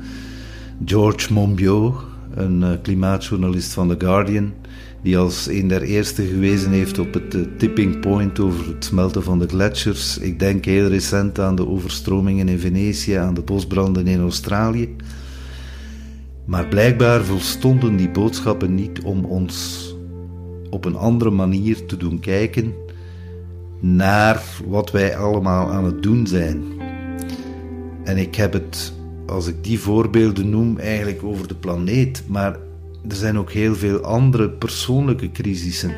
George 0.83 1.33
Monbiot, 1.33 1.95
een 2.33 2.63
eh, 2.63 2.69
klimaatjournalist 2.81 3.73
van 3.73 3.87
The 3.87 3.95
Guardian, 4.05 4.53
die 5.01 5.17
als 5.17 5.47
een 5.47 5.67
der 5.67 5.81
eerste 5.81 6.25
gewezen 6.25 6.71
heeft 6.71 6.99
op 6.99 7.13
het 7.13 7.35
eh, 7.35 7.41
tipping 7.57 7.99
point 7.99 8.39
over 8.39 8.67
het 8.67 8.85
smelten 8.85 9.23
van 9.23 9.39
de 9.39 9.47
gletsjers. 9.47 10.17
Ik 10.17 10.39
denk 10.39 10.65
heel 10.65 10.87
recent 10.87 11.39
aan 11.39 11.55
de 11.55 11.67
overstromingen 11.67 12.49
in 12.49 12.59
Venetië, 12.59 13.13
aan 13.13 13.33
de 13.33 13.41
bosbranden 13.41 14.07
in 14.07 14.21
Australië. 14.21 14.95
Maar 16.45 16.67
blijkbaar 16.67 17.23
volstonden 17.23 17.95
die 17.95 18.09
boodschappen 18.09 18.75
niet 18.75 19.01
om 19.01 19.25
ons 19.25 19.83
op 20.69 20.85
een 20.85 20.95
andere 20.95 21.31
manier 21.31 21.85
te 21.85 21.97
doen 21.97 22.19
kijken 22.19 22.73
naar 23.79 24.43
wat 24.67 24.91
wij 24.91 25.17
allemaal 25.17 25.71
aan 25.71 25.85
het 25.85 26.03
doen 26.03 26.27
zijn. 26.27 26.63
En 28.03 28.17
ik 28.17 28.35
heb 28.35 28.53
het, 28.53 28.93
als 29.25 29.47
ik 29.47 29.63
die 29.63 29.79
voorbeelden 29.79 30.49
noem, 30.49 30.77
eigenlijk 30.77 31.23
over 31.23 31.47
de 31.47 31.55
planeet, 31.55 32.23
maar 32.27 32.57
er 33.07 33.15
zijn 33.15 33.37
ook 33.37 33.51
heel 33.51 33.75
veel 33.75 33.99
andere 33.99 34.49
persoonlijke 34.49 35.31
crisissen. 35.31 35.91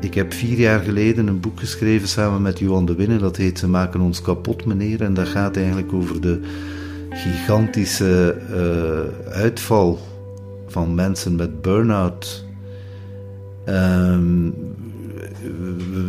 Ik 0.00 0.14
heb 0.14 0.32
vier 0.32 0.58
jaar 0.58 0.80
geleden 0.80 1.26
een 1.26 1.40
boek 1.40 1.58
geschreven 1.58 2.08
samen 2.08 2.42
met 2.42 2.58
Johan 2.58 2.86
de 2.86 2.94
Winne, 2.94 3.18
dat 3.18 3.36
heet 3.36 3.58
Ze 3.58 3.68
maken 3.68 4.00
ons 4.00 4.22
kapot, 4.22 4.64
meneer. 4.64 5.02
En 5.02 5.14
dat 5.14 5.28
gaat 5.28 5.56
eigenlijk 5.56 5.92
over 5.92 6.20
de 6.20 6.40
gigantische 7.10 8.36
uh, 8.50 9.32
uitval 9.32 9.98
van 10.66 10.94
mensen 10.94 11.36
met 11.36 11.62
burn-out 11.62 12.48
Um, 13.70 14.54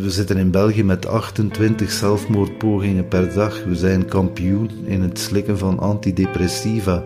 we 0.02 0.10
zitten 0.10 0.36
in 0.36 0.50
België 0.50 0.84
met 0.84 1.06
28 1.06 1.90
zelfmoordpogingen 1.92 3.08
per 3.08 3.34
dag. 3.34 3.64
We 3.64 3.74
zijn 3.74 4.04
kampioen 4.04 4.70
in 4.84 5.00
het 5.00 5.18
slikken 5.18 5.58
van 5.58 5.78
antidepressiva. 5.78 7.04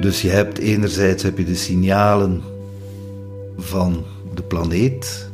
Dus 0.00 0.22
je 0.22 0.28
hebt 0.28 0.58
enerzijds 0.58 1.22
heb 1.22 1.38
je 1.38 1.44
de 1.44 1.54
signalen 1.54 2.42
van 3.56 4.04
de 4.34 4.42
planeet, 4.42 5.30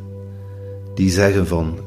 die 0.95 1.11
zeggen 1.11 1.47
van, 1.47 1.79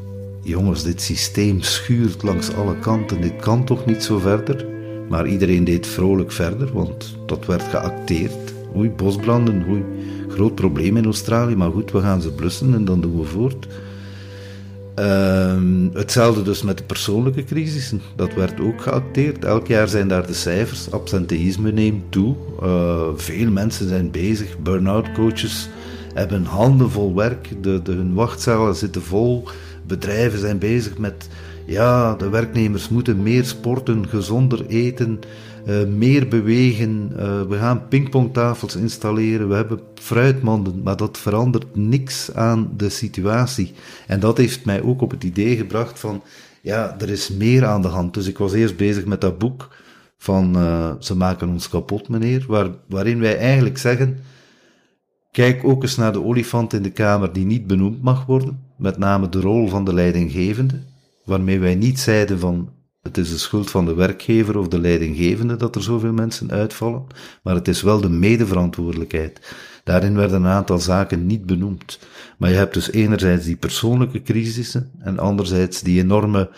jongens, 0.42 0.84
dit 0.84 1.02
systeem 1.02 1.62
schuurt 1.62 2.24
langs 2.24 2.54
alle 2.54 2.80
kanten, 2.80 3.22
dit 3.22 3.36
kan 3.36 3.66
toch 3.66 3.86
niet 3.86 4.04
zo 4.04 4.18
verder? 4.18 4.66
Maar 5.10 5.28
iedereen 5.28 5.64
deed 5.64 5.88
vrolijk 5.88 6.32
verder, 6.32 6.74
want 6.74 7.18
dat 7.26 7.46
werd 7.46 7.64
geacteerd. 7.64 8.54
Oei, 8.76 8.90
bosbranden, 8.90 9.66
oei, 9.70 9.84
groot 10.28 10.56
probleem 10.56 10.98
in 10.98 11.06
Australië, 11.06 11.56
maar 11.56 11.72
goed, 11.72 11.92
we 11.92 12.00
gaan 12.00 12.22
ze 12.22 12.32
blussen 12.32 12.74
en 12.74 12.86
dan 12.86 13.02
doen 13.02 13.20
we 13.20 13.26
voort. 13.26 13.68
Ehm, 15.00 15.88
hetzelfde 15.94 16.41
dus 16.41 16.62
met 16.62 16.77
de 16.77 16.84
persoonlijke 16.84 17.44
crisissen. 17.44 18.01
Dat 18.15 18.34
werd 18.34 18.60
ook 18.60 18.82
geacteerd. 18.82 19.46
Elk 19.46 19.68
jaar 19.68 19.88
zijn 19.88 20.08
daar 20.08 20.27
de 20.27 20.34
cijfers. 20.34 20.91
Absenteïsme 20.91 21.72
neemt 21.72 22.12
toe. 22.12 22.36
Uh, 22.63 23.08
veel 23.15 23.51
mensen 23.51 23.88
zijn 23.88 24.12
bezig. 24.12 24.58
Burn-out 24.58 25.12
coaches 25.12 25.70
hebben 26.13 26.46
handen 26.46 26.91
vol 26.91 27.15
werk. 27.15 27.50
De, 27.62 27.82
de, 27.82 27.91
hun 27.91 28.13
wachtzalen 28.13 28.75
zitten 28.75 29.01
vol. 29.01 29.48
Bedrijven 29.88 30.39
zijn 30.39 30.58
bezig 30.58 30.98
met... 30.98 31.29
Ja, 31.65 32.15
de 32.15 32.29
werknemers 32.29 32.89
moeten 32.89 33.24
meer 33.24 33.46
sporten, 33.46 34.08
gezonder 34.08 34.65
eten, 34.65 35.20
uh, 35.68 35.86
meer 35.86 36.28
bewegen. 36.28 37.12
Uh, 37.12 37.42
we 37.42 37.58
gaan 37.58 37.88
pingpongtafels 37.88 38.75
installeren. 38.75 39.50
We 39.50 39.56
hebben 39.56 39.80
fruitmanden, 39.94 40.82
maar 40.84 40.98
dat 40.98 41.18
verandert 41.18 41.75
niks 41.75 42.34
aan 42.34 42.74
de 42.78 42.89
situatie. 42.89 43.74
En 44.08 44.20
dat 44.20 44.38
heeft 44.38 44.66
mij 44.66 44.82
ook 44.82 45.01
op 45.01 45.12
het 45.12 45.24
idee 45.24 45.56
gebracht 45.58 46.00
van, 46.00 46.22
ja, 46.62 46.96
er 47.00 47.10
is 47.10 47.30
meer 47.30 47.66
aan 47.66 47.82
de 47.82 47.88
hand. 47.88 48.13
Dus 48.13 48.28
ik 48.28 48.38
was 48.38 48.54
eerst 48.54 48.78
bezig 48.78 49.06
met 49.06 49.22
dat 49.22 49.38
boek 49.38 49.70
van 50.18 50.58
uh, 50.58 50.92
Ze 51.00 51.16
maken 51.16 51.50
ons 51.50 51.70
kapot, 51.70 52.10
meneer, 52.10 52.46
waar, 52.48 52.70
waarin 52.88 53.20
wij 53.20 53.38
eigenlijk 53.38 53.78
zeggen, 53.78 54.20
kijk 55.32 55.63
ook 55.63 55.84
eens 55.84 55.96
naar 55.96 56.13
de 56.13 56.24
olifant 56.24 56.74
in 56.74 56.82
de 56.82 56.92
kamer 56.92 57.34
die 57.34 57.46
niet 57.46 57.68
benoemd 57.68 58.01
mag 58.01 58.25
worden, 58.25 58.60
met 58.78 58.98
name 58.98 59.30
de 59.30 59.39
rol 59.39 59.68
van 59.68 59.86
de 59.86 59.94
leidinggevende, 59.94 60.80
waarmee 61.25 61.60
wij 61.60 61.75
niet 61.75 62.00
zeiden 62.00 62.39
van, 62.39 62.70
het 63.10 63.25
is 63.25 63.30
de 63.30 63.38
schuld 63.38 63.70
van 63.70 63.86
de 63.86 63.94
werkgever 63.94 64.58
of 64.58 64.68
de 64.68 64.80
leidinggevende 64.80 65.56
dat 65.56 65.75
er 65.75 65.84
zoveel 65.84 66.13
mensen 66.13 66.51
uitvallen, 66.51 67.08
maar 67.44 67.56
het 67.56 67.68
is 67.68 67.82
wel 67.82 68.01
de 68.01 68.10
medeverantwoordelijkheid. 68.10 69.56
Daarin 69.84 70.16
werden 70.16 70.44
een 70.44 70.51
aantal 70.51 70.80
zaken 70.80 71.25
niet 71.25 71.46
benoemd. 71.46 72.00
Maar 72.38 72.50
je 72.50 72.56
hebt 72.56 72.74
dus 72.74 72.92
enerzijds 72.92 73.46
die 73.46 73.56
persoonlijke 73.56 74.22
crisissen 74.22 74.92
en 75.00 75.20
anderzijds 75.20 75.82
die 75.82 76.01
enorme 76.01 76.50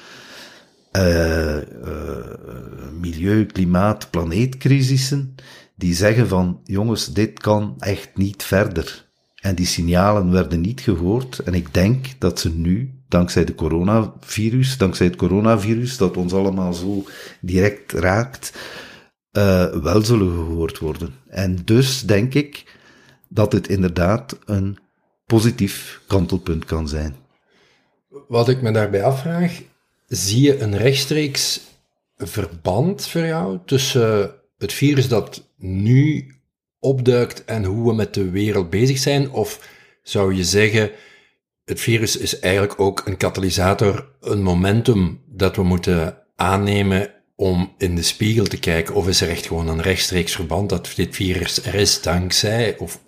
uh, 0.91 1.55
uh, 1.55 1.61
milieu, 2.99 3.45
klimaat, 3.45 4.09
planeetcrisissen, 4.09 5.35
die 5.75 5.95
zeggen 5.95 6.27
van, 6.27 6.59
jongens, 6.63 7.13
dit 7.13 7.39
kan 7.39 7.75
echt 7.79 8.09
niet 8.15 8.43
verder. 8.43 9.09
En 9.35 9.55
die 9.55 9.65
signalen 9.65 10.31
werden 10.31 10.61
niet 10.61 10.81
gehoord. 10.81 11.39
En 11.39 11.53
ik 11.53 11.73
denk 11.73 12.05
dat 12.19 12.39
ze 12.39 12.49
nu, 12.55 13.00
dankzij 13.11 13.45
de 13.45 13.55
coronavirus, 13.55 14.77
dankzij 14.77 15.05
het 15.05 15.15
coronavirus, 15.15 15.97
dat 15.97 16.17
ons 16.17 16.33
allemaal 16.33 16.73
zo 16.73 17.03
direct 17.41 17.91
raakt, 17.91 18.53
uh, 19.31 19.65
wel 19.81 20.01
zullen 20.01 20.31
gehoord 20.31 20.79
worden. 20.79 21.13
En 21.27 21.55
dus 21.65 22.01
denk 22.01 22.33
ik 22.33 22.79
dat 23.27 23.51
het 23.51 23.67
inderdaad 23.67 24.37
een 24.45 24.77
positief 25.25 26.01
kantelpunt 26.07 26.65
kan 26.65 26.87
zijn. 26.87 27.15
Wat 28.27 28.49
ik 28.49 28.61
me 28.61 28.71
daarbij 28.71 29.03
afvraag, 29.03 29.61
zie 30.07 30.41
je 30.41 30.59
een 30.59 30.77
rechtstreeks 30.77 31.61
verband 32.17 33.07
voor 33.07 33.25
jou 33.25 33.59
tussen 33.65 34.31
het 34.57 34.73
virus 34.73 35.07
dat 35.07 35.43
nu 35.57 36.35
opduikt 36.79 37.45
en 37.45 37.63
hoe 37.63 37.89
we 37.89 37.95
met 37.95 38.13
de 38.13 38.29
wereld 38.29 38.69
bezig 38.69 38.97
zijn? 38.97 39.31
Of 39.31 39.69
zou 40.03 40.33
je 40.35 40.43
zeggen, 40.43 40.91
het 41.71 41.79
virus 41.79 42.17
is 42.17 42.39
eigenlijk 42.39 42.79
ook 42.79 43.01
een 43.05 43.17
katalysator, 43.17 44.09
een 44.21 44.41
momentum 44.41 45.21
dat 45.25 45.55
we 45.55 45.63
moeten 45.63 46.17
aannemen 46.35 47.13
om 47.35 47.73
in 47.77 47.95
de 47.95 48.01
spiegel 48.01 48.45
te 48.45 48.59
kijken? 48.59 48.95
Of 48.95 49.07
is 49.07 49.21
er 49.21 49.29
echt 49.29 49.45
gewoon 49.45 49.67
een 49.67 49.81
rechtstreeks 49.81 50.35
verband 50.35 50.69
dat 50.69 50.91
dit 50.95 51.15
virus 51.15 51.65
er 51.65 51.75
is 51.75 52.01
dankzij 52.01 52.77
of 52.77 52.99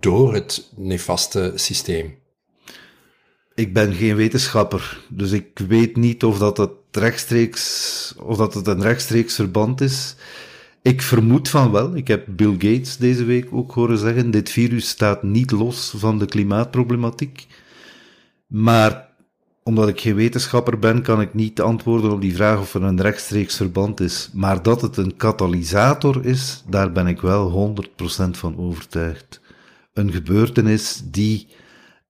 door 0.00 0.34
het 0.34 0.72
nefaste 0.76 1.52
systeem? 1.54 2.18
Ik 3.54 3.72
ben 3.72 3.94
geen 3.94 4.16
wetenschapper, 4.16 5.00
dus 5.08 5.32
ik 5.32 5.58
weet 5.68 5.96
niet 5.96 6.24
of 6.24 6.38
dat, 6.38 6.56
het 6.56 6.70
rechtstreeks, 6.92 8.14
of 8.22 8.36
dat 8.36 8.54
het 8.54 8.66
een 8.66 8.82
rechtstreeks 8.82 9.34
verband 9.34 9.80
is. 9.80 10.14
Ik 10.82 11.02
vermoed 11.02 11.48
van 11.48 11.70
wel. 11.72 11.96
Ik 11.96 12.08
heb 12.08 12.26
Bill 12.28 12.52
Gates 12.52 12.96
deze 12.96 13.24
week 13.24 13.48
ook 13.52 13.72
horen 13.72 13.98
zeggen: 13.98 14.30
dit 14.30 14.50
virus 14.50 14.88
staat 14.88 15.22
niet 15.22 15.50
los 15.50 15.94
van 15.96 16.18
de 16.18 16.26
klimaatproblematiek. 16.26 17.46
Maar 18.48 19.08
omdat 19.62 19.88
ik 19.88 20.00
geen 20.00 20.14
wetenschapper 20.14 20.78
ben, 20.78 21.02
kan 21.02 21.20
ik 21.20 21.34
niet 21.34 21.60
antwoorden 21.60 22.10
op 22.12 22.20
die 22.20 22.34
vraag 22.34 22.60
of 22.60 22.74
er 22.74 22.82
een 22.82 23.00
rechtstreeks 23.00 23.56
verband 23.56 24.00
is. 24.00 24.30
Maar 24.32 24.62
dat 24.62 24.80
het 24.80 24.96
een 24.96 25.16
katalysator 25.16 26.24
is, 26.24 26.64
daar 26.68 26.92
ben 26.92 27.06
ik 27.06 27.20
wel 27.20 27.74
100% 27.76 28.30
van 28.30 28.58
overtuigd. 28.58 29.40
Een 29.92 30.12
gebeurtenis 30.12 31.02
die 31.04 31.48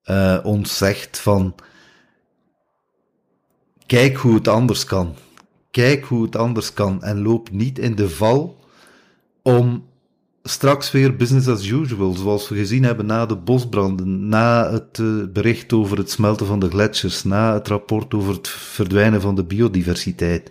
uh, 0.05 0.39
ons 0.43 0.77
zegt 0.77 1.19
van 1.19 1.55
kijk 3.87 4.17
hoe 4.17 4.35
het 4.35 4.49
anders 4.49 4.85
kan. 4.85 5.15
Kijk 5.71 6.05
hoe 6.05 6.23
het 6.23 6.37
anders 6.37 6.73
kan 6.73 7.03
en 7.03 7.23
loop 7.23 7.51
niet 7.51 7.79
in 7.79 7.95
de 7.95 8.11
val 8.11 8.59
om 9.43 9.88
straks 10.49 10.91
weer 10.91 11.17
business 11.17 11.49
as 11.49 11.69
usual, 11.69 12.15
zoals 12.15 12.49
we 12.49 12.57
gezien 12.57 12.85
hebben 12.85 13.07
na 13.07 13.27
de 13.27 13.37
bosbranden, 13.37 14.29
na 14.29 14.73
het 14.73 14.99
uh, 14.99 15.25
bericht 15.33 15.73
over 15.73 15.99
het 15.99 16.11
smelten 16.11 16.47
van 16.47 16.59
de 16.59 16.69
gletsjers, 16.69 17.25
na 17.25 17.55
het 17.55 17.69
rapport 17.69 18.15
over 18.15 18.35
het 18.35 18.49
verdwijnen 18.49 19.21
van 19.21 19.35
de 19.35 19.45
biodiversiteit. 19.45 20.51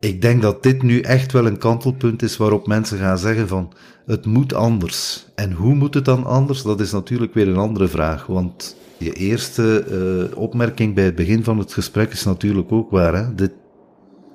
Ik 0.00 0.22
denk 0.22 0.42
dat 0.42 0.62
dit 0.62 0.82
nu 0.82 1.00
echt 1.00 1.32
wel 1.32 1.46
een 1.46 1.58
kantelpunt 1.58 2.22
is 2.22 2.36
waarop 2.36 2.66
mensen 2.66 2.98
gaan 2.98 3.18
zeggen 3.18 3.48
van 3.48 3.72
het 4.06 4.26
moet 4.26 4.54
anders. 4.54 5.26
En 5.34 5.52
hoe 5.52 5.74
moet 5.74 5.94
het 5.94 6.04
dan 6.04 6.24
anders? 6.24 6.62
Dat 6.62 6.80
is 6.80 6.92
natuurlijk 6.92 7.34
weer 7.34 7.48
een 7.48 7.56
andere 7.56 7.88
vraag, 7.88 8.26
want 8.26 8.76
je 8.98 9.12
eerste 9.12 9.84
uh, 10.30 10.38
opmerking 10.38 10.94
bij 10.94 11.04
het 11.04 11.14
begin 11.14 11.44
van 11.44 11.58
het 11.58 11.72
gesprek 11.72 12.12
is 12.12 12.24
natuurlijk 12.24 12.72
ook 12.72 12.90
waar. 12.90 13.14
Hè? 13.14 13.34
Dit 13.34 13.52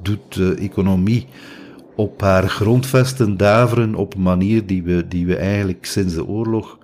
doet 0.01 0.34
de 0.34 0.54
economie 0.54 1.27
op 1.95 2.21
haar 2.21 2.49
grondvesten 2.49 3.38
daveren 3.38 3.95
op 3.95 4.13
een 4.13 4.21
manier 4.21 4.65
die 4.65 4.84
we, 4.84 5.08
die 5.08 5.25
we 5.25 5.36
eigenlijk 5.36 5.86
sinds 5.86 6.13
de 6.13 6.25
oorlog, 6.25 6.77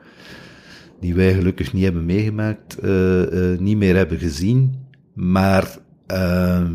die 1.00 1.15
wij 1.15 1.34
gelukkig 1.34 1.74
niet 1.74 1.84
hebben 1.84 2.06
meegemaakt, 2.06 2.78
uh, 2.84 3.32
uh, 3.32 3.60
niet 3.60 3.78
meer 3.78 3.96
hebben 3.96 4.17
gezien. 4.20 4.86
Maar 5.13 5.78
uh, 6.12 6.70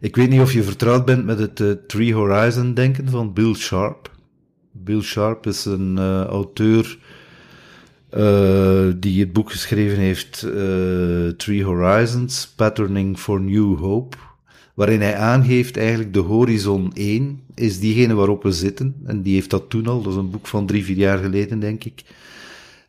ik 0.00 0.16
weet 0.16 0.28
niet 0.28 0.40
of 0.40 0.52
je 0.52 0.62
vertrouwd 0.62 1.04
bent 1.04 1.24
met 1.24 1.38
het 1.38 1.60
uh, 1.60 1.72
Three 1.86 2.14
Horizon 2.14 2.74
denken 2.74 3.08
van 3.08 3.32
Bill 3.32 3.54
Sharp. 3.54 4.16
Bill 4.72 5.00
Sharp 5.00 5.46
is 5.46 5.64
een 5.64 5.98
auteur 6.28 6.98
die 8.96 9.20
het 9.20 9.32
boek 9.32 9.50
geschreven 9.50 9.98
heeft 9.98 10.38
Three 11.36 11.64
Horizons, 11.64 12.48
Patterning 12.56 13.18
for 13.18 13.40
New 13.40 13.78
Hope 13.78 14.16
waarin 14.78 15.00
hij 15.00 15.16
aangeeft 15.16 15.76
eigenlijk 15.76 16.12
de 16.12 16.20
horizon 16.20 16.90
1 16.94 17.40
is 17.54 17.80
diegene 17.80 18.14
waarop 18.14 18.42
we 18.42 18.52
zitten. 18.52 18.94
En 19.04 19.22
die 19.22 19.34
heeft 19.34 19.50
dat 19.50 19.70
toen 19.70 19.86
al, 19.86 20.02
dat 20.02 20.12
is 20.12 20.18
een 20.18 20.30
boek 20.30 20.46
van 20.46 20.66
drie, 20.66 20.84
vier 20.84 20.96
jaar 20.96 21.18
geleden, 21.18 21.60
denk 21.60 21.84
ik. 21.84 22.02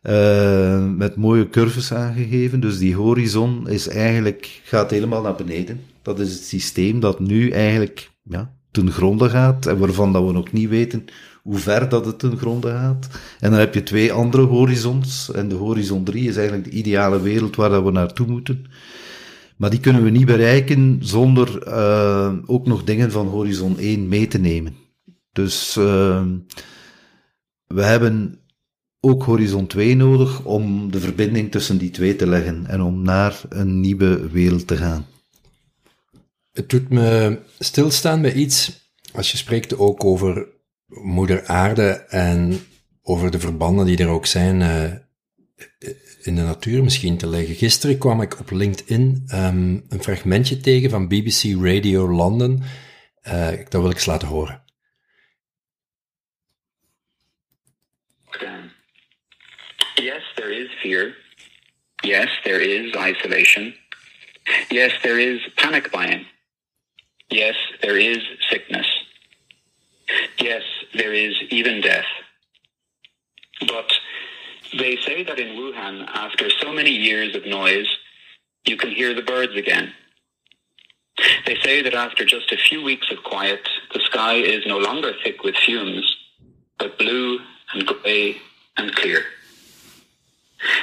Uh, 0.02 0.86
met 0.96 1.16
mooie 1.16 1.48
curves 1.48 1.92
aangegeven. 1.92 2.60
Dus 2.60 2.78
die 2.78 2.94
horizon 2.94 3.68
is 3.68 3.88
eigenlijk, 3.88 4.60
gaat 4.64 4.90
helemaal 4.90 5.22
naar 5.22 5.34
beneden. 5.34 5.80
Dat 6.02 6.20
is 6.20 6.32
het 6.32 6.44
systeem 6.44 7.00
dat 7.00 7.20
nu 7.20 7.50
eigenlijk 7.50 8.10
ja, 8.22 8.52
ten 8.70 8.90
gronde 8.90 9.28
gaat 9.28 9.66
en 9.66 9.78
waarvan 9.78 10.12
dat 10.12 10.24
we 10.24 10.32
nog 10.32 10.52
niet 10.52 10.68
weten 10.68 11.04
hoe 11.42 11.58
ver 11.58 11.88
dat 11.88 12.06
het 12.06 12.18
ten 12.18 12.36
gronde 12.38 12.68
gaat. 12.70 13.08
En 13.40 13.50
dan 13.50 13.60
heb 13.60 13.74
je 13.74 13.82
twee 13.82 14.12
andere 14.12 14.42
horizons. 14.42 15.30
En 15.32 15.48
de 15.48 15.54
horizon 15.54 16.04
3 16.04 16.28
is 16.28 16.36
eigenlijk 16.36 16.70
de 16.70 16.76
ideale 16.76 17.20
wereld 17.20 17.56
waar 17.56 17.70
dat 17.70 17.84
we 17.84 17.90
naartoe 17.90 18.26
moeten. 18.26 18.66
Maar 19.60 19.70
die 19.70 19.80
kunnen 19.80 20.02
we 20.02 20.10
niet 20.10 20.26
bereiken 20.26 20.98
zonder 21.00 21.68
uh, 21.68 22.34
ook 22.46 22.66
nog 22.66 22.84
dingen 22.84 23.10
van 23.10 23.26
Horizon 23.26 23.78
1 23.78 24.08
mee 24.08 24.26
te 24.26 24.38
nemen. 24.38 24.76
Dus 25.32 25.76
uh, 25.76 26.26
we 27.66 27.82
hebben 27.82 28.40
ook 29.00 29.22
Horizon 29.22 29.66
2 29.66 29.96
nodig 29.96 30.44
om 30.44 30.90
de 30.90 31.00
verbinding 31.00 31.50
tussen 31.50 31.78
die 31.78 31.90
twee 31.90 32.16
te 32.16 32.26
leggen 32.26 32.66
en 32.66 32.80
om 32.80 33.02
naar 33.02 33.40
een 33.48 33.80
nieuwe 33.80 34.30
wereld 34.30 34.66
te 34.66 34.76
gaan. 34.76 35.06
Het 36.50 36.68
doet 36.68 36.88
me 36.88 37.38
stilstaan 37.58 38.22
bij 38.22 38.32
iets, 38.32 38.90
als 39.12 39.30
je 39.30 39.36
spreekt 39.36 39.78
ook 39.78 40.04
over 40.04 40.46
Moeder 40.86 41.46
Aarde 41.46 41.90
en 42.08 42.60
over 43.02 43.30
de 43.30 43.40
verbanden 43.40 43.86
die 43.86 43.98
er 43.98 44.08
ook 44.08 44.26
zijn 44.26 44.60
uh, 44.60 44.98
in 46.22 46.34
de 46.34 46.42
natuur 46.42 46.82
misschien 46.82 47.18
te 47.18 47.26
leggen. 47.26 47.54
Gisteren 47.54 47.98
kwam 47.98 48.22
ik 48.22 48.38
op 48.38 48.50
LinkedIn 48.50 49.24
um, 49.34 49.84
een 49.88 50.02
fragmentje 50.02 50.56
tegen 50.56 50.90
van 50.90 51.08
BBC 51.08 51.62
Radio 51.62 52.08
London. 52.08 52.62
Uh, 53.28 53.48
dat 53.48 53.80
wil 53.80 53.90
ik 53.90 53.94
eens 53.96 54.06
laten 54.06 54.28
horen. 54.28 54.62
fear. 60.82 61.12
Yes, 62.02 62.28
there 62.44 62.60
is 62.60 62.94
isolation. 62.94 63.74
Yes, 64.70 64.92
there 65.02 65.18
is 65.18 65.40
panic 65.56 65.90
buying. 65.92 66.26
Yes, 67.28 67.56
there 67.82 67.98
is 67.98 68.18
sickness. 68.48 68.86
Yes, 70.38 70.62
there 70.94 71.12
is 71.12 71.34
even 71.50 71.80
death. 71.80 72.06
But 73.60 73.92
they 74.78 74.96
say 75.06 75.22
that 75.24 75.38
in 75.38 75.56
Wuhan, 75.56 76.06
after 76.08 76.48
so 76.50 76.72
many 76.72 76.90
years 76.90 77.34
of 77.34 77.46
noise, 77.46 77.88
you 78.64 78.76
can 78.76 78.90
hear 78.90 79.14
the 79.14 79.22
birds 79.22 79.56
again. 79.56 79.92
They 81.46 81.56
say 81.62 81.82
that 81.82 81.94
after 81.94 82.24
just 82.24 82.52
a 82.52 82.56
few 82.56 82.82
weeks 82.82 83.10
of 83.10 83.22
quiet, 83.22 83.68
the 83.92 84.00
sky 84.00 84.34
is 84.34 84.66
no 84.66 84.78
longer 84.78 85.12
thick 85.22 85.42
with 85.42 85.56
fumes, 85.56 86.16
but 86.78 86.98
blue 86.98 87.38
and 87.74 87.86
grey 87.86 88.36
and 88.76 88.94
clear. 88.94 89.24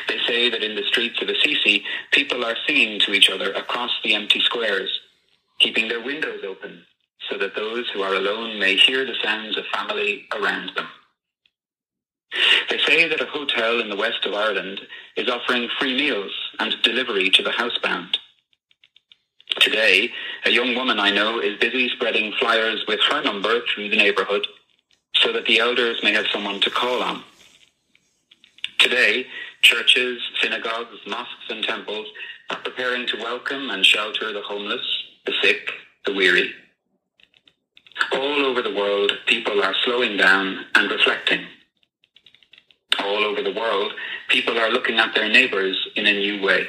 They 0.08 0.18
say 0.28 0.50
that 0.50 0.64
in 0.64 0.76
the 0.76 0.84
streets 0.84 1.22
of 1.22 1.30
Assisi, 1.30 1.84
people 2.12 2.44
are 2.44 2.56
singing 2.68 3.00
to 3.02 3.14
each 3.14 3.30
other 3.30 3.52
across 3.54 3.92
the 4.04 4.16
empty 4.16 4.40
squares, 4.42 4.92
keeping 5.60 5.88
their 5.88 6.04
windows 6.04 6.42
open 6.46 6.84
so 7.30 7.38
that 7.38 7.56
those 7.56 7.90
who 7.90 8.02
are 8.02 8.16
alone 8.16 8.60
may 8.60 8.76
hear 8.76 9.06
the 9.06 9.16
sounds 9.24 9.58
of 9.58 9.66
family 9.68 10.28
around 10.34 10.72
them. 10.76 10.88
They 12.70 12.80
say 12.80 13.08
that 13.08 13.22
a 13.22 13.26
hotel 13.26 13.80
in 13.80 13.90
the 13.90 13.96
west 13.96 14.26
of 14.26 14.34
Ireland 14.34 14.82
is 15.16 15.30
offering 15.30 15.70
free 15.80 15.96
meals 15.96 16.32
and 16.60 16.76
delivery 16.84 17.30
to 17.32 17.44
the 17.44 17.52
housebound. 17.52 18.18
Today, 19.60 20.12
a 20.46 20.52
young 20.52 20.76
woman 20.76 21.00
I 21.00 21.10
know 21.10 21.40
is 21.40 21.58
busy 21.60 21.90
spreading 21.90 22.34
flyers 22.34 22.84
with 22.88 23.00
her 23.10 23.24
number 23.24 23.62
through 23.62 23.90
the 23.90 23.98
neighbourhood 23.98 24.46
so 25.16 25.32
that 25.34 25.46
the 25.46 25.60
elders 25.60 26.02
may 26.04 26.14
have 26.14 26.28
someone 26.28 26.60
to 26.62 26.70
call 26.70 27.02
on. 27.02 27.24
Today, 28.78 29.26
churches, 29.62 30.22
synagogues, 30.42 31.00
mosques, 31.08 31.50
and 31.50 31.64
temples 31.64 32.08
are 32.50 32.58
preparing 32.58 33.08
to 33.08 33.18
welcome 33.18 33.70
and 33.70 33.86
shelter 33.86 34.32
the 34.32 34.42
homeless, 34.42 34.86
the 35.26 35.34
sick, 35.42 35.72
the 36.06 36.14
weary. 36.14 36.54
All 38.12 38.46
over 38.46 38.62
the 38.62 38.76
world, 38.76 39.12
people 39.26 39.64
are 39.64 39.76
slowing 39.84 40.18
down 40.18 40.66
and 40.76 40.92
reflecting. 40.92 41.48
All 43.04 43.24
over 43.24 43.42
the 43.42 43.54
world, 43.54 43.92
people 44.28 44.58
are 44.58 44.72
looking 44.72 45.00
at 45.00 45.14
their 45.14 45.30
neighbours 45.30 45.78
in 45.96 46.06
a 46.06 46.14
new 46.14 46.42
way. 46.42 46.68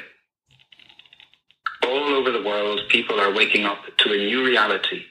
All 1.87 2.13
over 2.13 2.31
the 2.31 2.43
world, 2.43 2.79
people 2.89 3.19
are 3.19 3.33
waking 3.33 3.65
up 3.65 3.81
to 3.97 4.13
a 4.13 4.17
new 4.17 4.45
reality, 4.45 5.01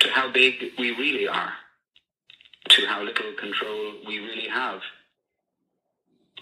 to 0.00 0.08
how 0.10 0.30
big 0.32 0.54
we 0.78 0.90
really 0.90 1.28
are, 1.28 1.52
to 2.68 2.86
how 2.86 3.02
little 3.02 3.32
control 3.38 3.92
we 4.06 4.18
really 4.18 4.48
have, 4.48 4.80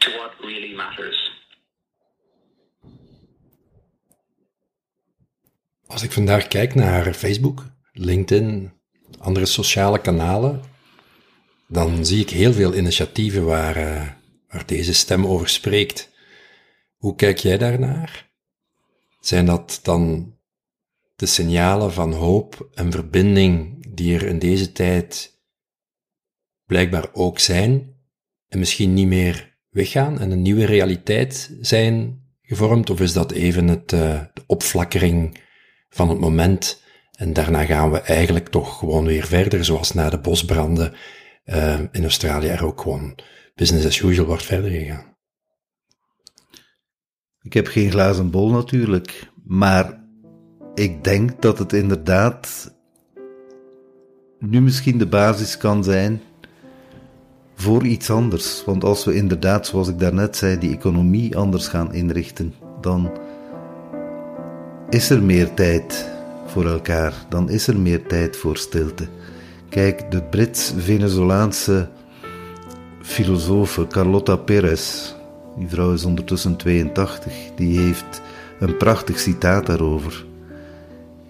to 0.01 0.11
what 0.18 0.33
really 0.40 0.75
matters. 0.75 1.37
Als 5.87 6.03
ik 6.03 6.12
vandaag 6.12 6.49
kijk 6.49 6.75
naar 6.75 7.14
Facebook, 7.14 7.64
LinkedIn, 7.92 8.73
andere 9.18 9.47
sociale 9.47 10.01
kanalen, 10.01 10.62
dan 11.68 12.07
zie 12.07 12.20
ik 12.20 12.31
heel 12.31 12.52
veel 12.52 12.74
initiatieven 12.74 13.44
waar, 13.44 13.76
uh, 13.76 14.09
waar 14.48 14.66
deze 14.66 14.94
stem 14.94 15.26
over 15.26 15.48
spreekt. 15.48 16.11
Hoe 16.96 17.14
kijk 17.14 17.38
jij 17.38 17.59
daarnaar? 17.59 18.31
Zijn 19.20 19.46
dat 19.46 19.81
dan 19.83 20.33
de 21.16 21.26
signalen 21.26 21.92
van 21.92 22.12
hoop 22.12 22.68
en 22.74 22.92
verbinding 22.92 23.85
die 23.94 24.14
er 24.14 24.26
in 24.26 24.38
deze 24.38 24.72
tijd 24.72 25.37
blijkbaar 26.66 27.09
ook 27.12 27.38
zijn 27.38 27.94
en 28.48 28.59
misschien 28.59 28.94
niet 28.94 29.07
meer 29.07 29.57
weggaan 29.70 30.20
en 30.20 30.31
een 30.31 30.42
nieuwe 30.42 30.64
realiteit 30.64 31.57
zijn 31.61 32.22
gevormd? 32.42 32.90
Of 32.90 33.00
is 33.00 33.12
dat 33.12 33.33
even 33.33 33.68
het, 33.68 33.92
uh, 33.92 34.20
de 34.35 34.42
opflakkering 34.46 35.40
van 35.88 36.09
het 36.09 36.18
moment 36.18 36.83
en 37.12 37.33
daarna 37.33 37.64
gaan 37.64 37.90
we 37.90 37.98
eigenlijk 37.98 38.48
toch 38.48 38.78
gewoon 38.78 39.04
weer 39.07 39.26
verder, 39.26 39.64
zoals 39.64 39.92
na 39.92 40.11
de 40.11 40.18
bosbranden 40.18 40.94
uh, 41.48 41.78
in 41.92 42.02
Australië 42.02 42.48
er 42.48 42.64
ook 42.64 42.80
gewoon 42.80 43.14
business 43.54 43.87
as 43.87 44.00
usual 44.02 44.26
wordt 44.26 44.44
verder 44.44 44.70
gegaan. 44.70 45.16
Ik 47.42 47.52
heb 47.52 47.66
geen 47.66 47.90
glazen 47.90 48.30
bol 48.30 48.50
natuurlijk, 48.50 49.30
maar 49.44 50.04
ik 50.74 51.04
denk 51.04 51.42
dat 51.42 51.58
het 51.58 51.72
inderdaad 51.72 52.74
nu 54.38 54.61
misschien 54.61 54.98
de 54.98 55.06
basis 55.06 55.56
kan 55.56 55.84
zijn 55.84 56.20
voor 57.54 57.87
iets 57.87 58.11
anders. 58.11 58.64
Want 58.64 58.84
als 58.84 59.04
we 59.04 59.14
inderdaad, 59.14 59.66
zoals 59.66 59.88
ik 59.88 59.98
daarnet 59.98 60.37
zei, 60.37 60.58
die 60.58 60.76
economie 60.76 61.37
anders 61.37 61.68
gaan 61.68 61.94
inrichten, 61.94 62.54
dan 62.80 63.18
is 64.90 65.11
er 65.11 65.22
meer 65.22 65.54
tijd 65.54 66.11
voor 66.46 66.66
elkaar, 66.66 67.12
dan 67.28 67.50
is 67.50 67.66
er 67.66 67.78
meer 67.78 68.06
tijd 68.06 68.37
voor 68.37 68.56
stilte. 68.56 69.08
Kijk, 69.68 70.11
de 70.11 70.22
Brits-Venezolaanse 70.22 71.88
filosoof 73.02 73.81
Carlotta 73.88 74.37
Perez, 74.37 75.14
die 75.57 75.68
vrouw 75.68 75.92
is 75.92 76.04
ondertussen 76.04 76.57
82, 76.57 77.33
die 77.57 77.81
heeft 77.81 78.22
een 78.59 78.76
prachtig 78.76 79.18
citaat 79.18 79.66
daarover. 79.66 80.24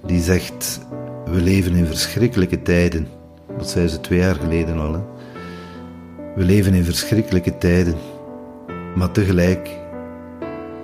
Die 0.06 0.22
zegt: 0.22 0.80
We 1.24 1.40
leven 1.40 1.74
in 1.74 1.86
verschrikkelijke 1.86 2.62
tijden. 2.62 3.08
Dat 3.56 3.70
zei 3.70 3.88
ze 3.88 4.00
twee 4.00 4.18
jaar 4.18 4.34
geleden 4.34 4.78
al. 4.78 4.92
Hè? 4.92 5.00
We 6.36 6.44
leven 6.44 6.74
in 6.74 6.84
verschrikkelijke 6.84 7.58
tijden, 7.58 7.94
maar 8.94 9.10
tegelijk 9.10 9.70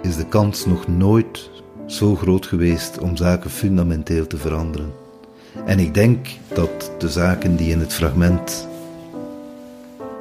is 0.03 0.17
de 0.17 0.27
kans 0.27 0.67
nog 0.67 0.89
nooit 0.89 1.51
zo 1.87 2.15
groot 2.15 2.47
geweest 2.47 2.99
om 2.99 3.17
zaken 3.17 3.51
fundamenteel 3.51 4.27
te 4.27 4.37
veranderen. 4.37 5.04
En 5.67 5.79
ik 5.79 5.95
denk 5.95 6.27
dat 6.55 6.91
de 6.99 7.09
zaken 7.09 7.57
die 7.57 7.71
in 7.71 7.81
het 7.81 7.93
fragment 7.93 8.69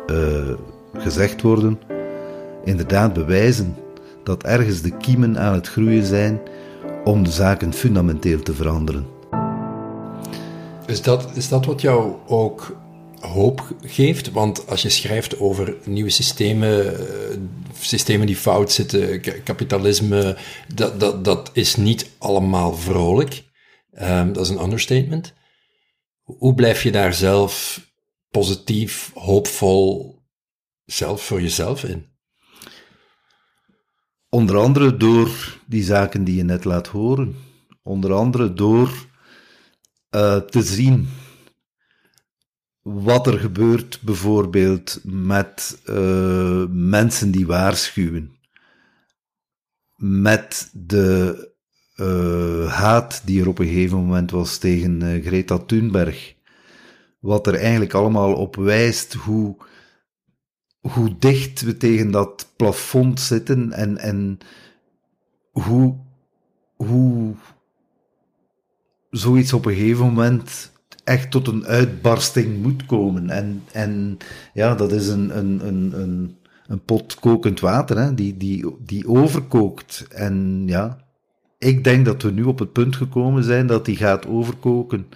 uh, 0.08 0.54
gezegd 0.94 1.42
worden, 1.42 1.80
inderdaad 2.64 3.14
bewijzen 3.14 3.76
dat 4.24 4.44
ergens 4.44 4.82
de 4.82 4.98
kiemen 4.98 5.40
aan 5.40 5.54
het 5.54 5.68
groeien 5.68 6.06
zijn 6.06 6.40
om 7.04 7.24
de 7.24 7.32
zaken 7.32 7.74
fundamenteel 7.74 8.42
te 8.42 8.54
veranderen. 8.54 9.06
Is 10.86 11.02
dat, 11.02 11.30
is 11.34 11.50
dat 11.50 11.66
wat 11.66 11.82
jou 11.82 12.14
ook 12.28 12.76
hoop 13.20 13.76
geeft? 13.82 14.32
Want 14.32 14.68
als 14.68 14.82
je 14.82 14.90
schrijft 14.90 15.40
over 15.40 15.76
nieuwe 15.86 16.10
systemen, 16.10 17.00
eh, 17.00 17.38
systemen 17.80 18.28
die 18.28 18.36
fout 18.36 18.72
zitten, 18.72 19.22
kapitalisme, 19.44 20.38
dat, 20.74 21.00
dat, 21.00 21.26
dat 21.26 21.50
is 21.54 21.76
niet 21.76 22.10
allemaal 22.18 22.74
vrolijk. 22.74 23.44
Um, 24.02 24.34
dat 24.34 24.46
is 24.46 24.50
een 24.50 24.62
understatement. 24.62 25.34
Hoe 26.24 26.54
blijf 26.54 26.84
je 26.84 26.92
daar 26.92 27.14
zelf 27.14 27.82
positief, 28.30 29.12
hoopvol, 29.14 30.20
zelf 30.86 31.26
voor 31.26 31.42
jezelf 31.42 31.84
in? 31.84 32.12
Onder 34.30 34.58
andere 34.58 34.98
door 34.98 35.58
die 35.66 35.84
zaken 35.84 36.24
die 36.24 36.36
je 36.36 36.44
net 36.44 36.64
laat 36.64 36.88
horen. 36.88 37.36
Onder 37.84 38.14
andere 38.14 38.54
door 38.54 39.08
uh, 40.12 40.38
te 40.38 40.62
zien 40.62 41.08
wat 42.82 43.28
er 43.28 43.40
gebeurt 43.40 44.02
bijvoorbeeld 44.02 45.00
met 45.04 45.82
uh, 45.86 46.66
mensen 46.70 47.32
die 47.32 47.48
waarschuwen. 47.48 48.38
Met 49.96 50.70
de 50.74 51.53
uh, 52.04 52.74
haat 52.74 53.22
die 53.26 53.42
er 53.42 53.48
op 53.48 53.60
een 53.60 53.68
gegeven 53.68 53.98
moment 53.98 54.32
was 54.32 54.58
tegen 54.58 55.04
uh, 55.04 55.26
Greta 55.26 55.58
Thunberg. 55.58 56.36
Wat 57.20 57.48
er 57.48 57.56
eigenlijk 57.56 57.94
allemaal 57.94 58.34
op 58.34 58.56
wijst 58.56 59.14
hoe, 59.14 59.56
hoe 60.80 61.16
dicht 61.20 61.62
we 61.62 61.78
tegen 61.78 62.12
dat 62.12 62.54
plafond 62.56 63.20
zitten 63.20 63.72
en, 63.72 63.98
en 63.98 64.38
hoe, 65.52 65.96
hoe 66.76 67.36
zoiets 69.10 69.54
op 69.54 69.66
een 69.66 69.76
gegeven 69.76 70.06
moment 70.06 70.72
echt 71.04 71.32
tot 71.32 71.48
een 71.48 71.66
uitbarsting 71.66 72.62
moet 72.62 72.86
komen. 72.86 73.30
En, 73.30 73.64
en 73.72 74.18
ja, 74.54 74.76
dat 74.76 74.92
is 74.92 75.08
een, 75.08 75.38
een, 75.38 75.68
een, 75.68 76.02
een, 76.02 76.38
een 76.68 76.84
pot 76.84 77.16
kokend 77.16 77.60
water, 77.60 77.98
hè, 77.98 78.14
die, 78.14 78.38
die, 78.38 78.76
die 78.86 79.08
overkookt. 79.08 80.06
En 80.10 80.64
ja, 80.66 80.98
ik 81.64 81.84
denk 81.84 82.06
dat 82.06 82.22
we 82.22 82.32
nu 82.32 82.44
op 82.44 82.60
het 82.60 82.72
punt 82.72 82.96
gekomen 82.96 83.44
zijn 83.44 83.68
dat 83.68 83.86
die 83.86 83.96
gaat 83.96 84.28
overkoken. 84.28 85.08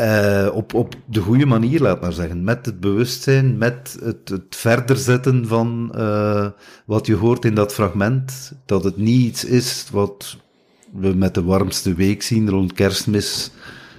Uh, 0.00 0.48
op, 0.52 0.74
op 0.74 0.94
de 1.04 1.20
goede 1.20 1.46
manier, 1.46 1.80
laat 1.80 2.00
maar 2.00 2.12
zeggen. 2.12 2.44
Met 2.44 2.66
het 2.66 2.80
bewustzijn, 2.80 3.58
met 3.58 3.98
het, 4.02 4.28
het 4.28 4.56
verder 4.56 4.96
zetten 4.96 5.46
van 5.46 5.92
uh, 5.94 6.46
wat 6.84 7.06
je 7.06 7.14
hoort 7.14 7.44
in 7.44 7.54
dat 7.54 7.72
fragment. 7.72 8.52
Dat 8.66 8.84
het 8.84 8.96
niet 8.96 9.26
iets 9.26 9.44
is 9.44 9.86
wat 9.92 10.36
we 10.92 11.14
met 11.14 11.34
de 11.34 11.42
warmste 11.42 11.94
week 11.94 12.22
zien 12.22 12.50
rond 12.50 12.72
kerstmis. 12.72 13.50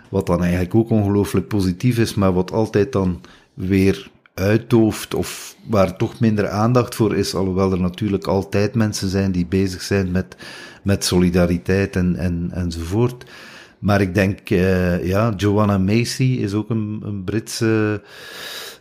Wat 0.10 0.26
dan 0.26 0.42
eigenlijk 0.42 0.76
ook 0.76 0.90
ongelooflijk 0.90 1.48
positief 1.48 1.98
is, 1.98 2.14
maar 2.14 2.34
wat 2.34 2.52
altijd 2.52 2.92
dan 2.92 3.22
weer 3.54 4.10
uitdooft 4.34 5.14
of 5.14 5.56
waar 5.68 5.98
toch 5.98 6.20
minder 6.20 6.50
aandacht 6.50 6.96
voor 6.96 7.16
is, 7.16 7.36
alhoewel 7.36 7.72
er 7.72 7.80
natuurlijk 7.80 8.28
altijd 8.28 8.76
mensen 8.76 9.10
zijn 9.10 9.32
die 9.32 9.46
bezig 9.46 9.82
zijn 9.82 10.12
met, 10.12 10.36
met 10.88 11.06
solidariteit 11.06 11.96
en, 11.96 12.16
en, 12.16 12.50
enzovoort. 12.54 13.26
Maar 13.80 14.02
ik 14.02 14.14
denk, 14.14 14.50
uh, 14.50 15.06
ja, 15.06 15.34
Joanna 15.38 15.78
Macy 15.78 16.24
is 16.24 16.54
ook 16.54 16.70
een, 16.70 17.02
een 17.04 17.24
Britse 17.24 18.02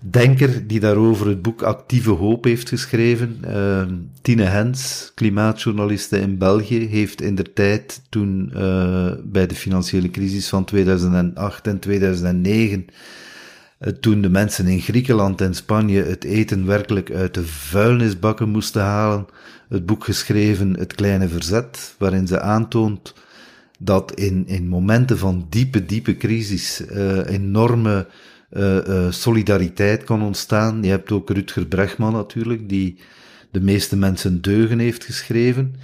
denker 0.01 0.67
die 0.67 0.81
daarover 0.81 1.27
het 1.29 1.43
boek 1.43 1.63
Actieve 1.63 2.11
Hoop 2.11 2.45
heeft 2.45 2.69
geschreven. 2.69 3.41
Uh, 3.45 3.83
Tine 4.23 4.43
Hens, 4.43 5.13
klimaatjournaliste 5.15 6.19
in 6.19 6.39
België, 6.39 6.87
heeft 6.87 7.21
in 7.21 7.35
de 7.35 7.53
tijd 7.53 8.03
toen 8.09 8.53
uh, 8.55 9.11
bij 9.25 9.47
de 9.47 9.55
financiële 9.55 10.11
crisis 10.11 10.49
van 10.49 10.65
2008 10.65 11.67
en 11.67 11.79
2009 11.79 12.87
uh, 12.89 12.95
toen 14.01 14.21
de 14.21 14.31
mensen 14.31 14.67
in 14.67 14.81
Griekenland 14.81 15.41
en 15.41 15.55
Spanje 15.55 16.03
het 16.03 16.25
eten 16.25 16.67
werkelijk 16.67 17.11
uit 17.11 17.35
de 17.35 17.47
vuilnisbakken 17.47 18.49
moesten 18.49 18.83
halen, 18.83 19.27
het 19.69 19.87
boek 19.87 20.05
geschreven 20.05 20.79
Het 20.79 20.95
Kleine 20.95 21.29
Verzet, 21.29 21.95
waarin 21.99 22.27
ze 22.27 22.41
aantoont 22.41 23.15
dat 23.79 24.15
in, 24.15 24.47
in 24.47 24.69
momenten 24.69 25.19
van 25.19 25.47
diepe, 25.49 25.87
diepe 25.87 26.17
crisis 26.17 26.83
uh, 26.93 27.27
enorme 27.27 28.07
uh, 28.53 29.11
solidariteit 29.11 30.05
kan 30.05 30.23
ontstaan. 30.23 30.83
Je 30.83 30.91
hebt 30.91 31.13
ook 31.13 31.31
Rutger 31.31 31.67
Bregman 31.67 32.13
natuurlijk, 32.13 32.69
die 32.69 32.99
de 33.51 33.61
meeste 33.61 33.97
mensen 33.97 34.41
deugen 34.41 34.79
heeft 34.79 35.05
geschreven. 35.05 35.75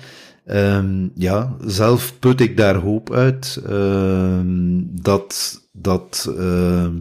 Um, 0.46 1.12
ja, 1.14 1.56
zelf 1.64 2.18
put 2.18 2.40
ik 2.40 2.56
daar 2.56 2.74
hoop 2.74 3.12
uit 3.12 3.60
ehm, 3.66 4.80
dat, 4.84 5.60
dat, 5.72 6.32
ehm, 6.38 6.94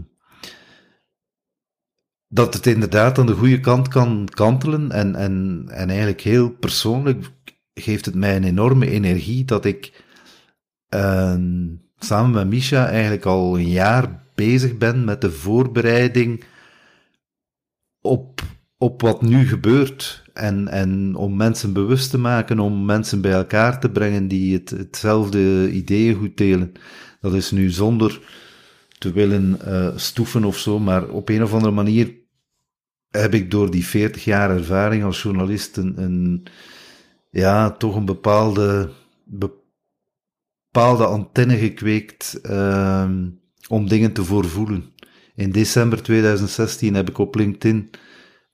dat 2.34 2.54
het 2.54 2.66
inderdaad 2.66 3.18
aan 3.18 3.26
de 3.26 3.34
goede 3.34 3.60
kant 3.60 3.88
kan 3.88 4.28
kantelen. 4.30 4.92
En, 4.92 5.16
en, 5.16 5.66
en 5.68 5.90
eigenlijk 5.90 6.22
heel 6.22 6.50
persoonlijk 6.50 7.32
geeft 7.74 8.06
het 8.06 8.16
mij 8.16 8.36
een 8.36 8.44
enorme 8.44 8.90
energie 8.90 9.46
dat 9.46 9.66
ik 9.66 10.04
samen 12.00 12.32
met 12.32 12.48
Misha 12.48 12.88
eigenlijk 12.88 13.26
al 13.26 13.58
een 13.58 13.70
jaar 13.70 14.24
bezig 14.36 14.78
ben 14.78 15.04
met 15.04 15.22
de 15.22 15.32
voorbereiding 15.32 16.44
op, 18.02 18.42
op 18.78 19.02
wat 19.02 19.22
nu 19.22 19.48
gebeurt. 19.48 20.24
En, 20.34 20.68
en 20.68 21.16
om 21.16 21.36
mensen 21.36 21.74
bewust 21.74 22.10
te 22.10 22.18
maken, 22.18 22.60
om 22.60 22.86
mensen 22.86 23.22
bij 23.22 23.32
elkaar 23.32 23.80
te 23.80 23.90
brengen 23.90 24.28
die 24.28 24.54
het, 24.54 24.70
hetzelfde 24.70 25.72
ideeën 25.72 26.16
goed 26.16 26.38
delen. 26.38 26.72
Dat 27.22 27.34
is 27.34 27.52
nu 27.52 27.70
zonder 27.70 28.22
te 28.98 29.12
willen 29.12 29.60
uh, 29.68 29.88
stoeven 29.96 30.44
of 30.44 30.58
zo, 30.58 30.80
maar 30.80 31.08
op 31.08 31.30
een 31.30 31.44
of 31.44 31.54
andere 31.54 31.72
manier 31.72 32.20
heb 33.12 33.34
ik 33.34 33.52
door 33.52 33.72
die 33.72 33.86
40 33.86 34.24
jaar 34.24 34.50
ervaring 34.50 35.04
als 35.04 35.22
journalist 35.22 35.78
een, 35.78 36.46
ja, 37.30 37.72
toch 37.72 37.96
een 37.96 38.06
bepaalde, 38.06 38.90
bepaalde 39.26 41.06
antenne 41.06 41.58
gekweekt 41.58 42.40
uh, 42.44 43.10
om 43.68 43.88
dingen 43.88 44.14
te 44.14 44.24
voorvoelen. 44.24 44.94
In 45.36 45.52
december 45.52 46.04
2016 46.04 46.94
heb 46.94 47.10
ik 47.10 47.18
op 47.18 47.36
LinkedIn 47.36 47.90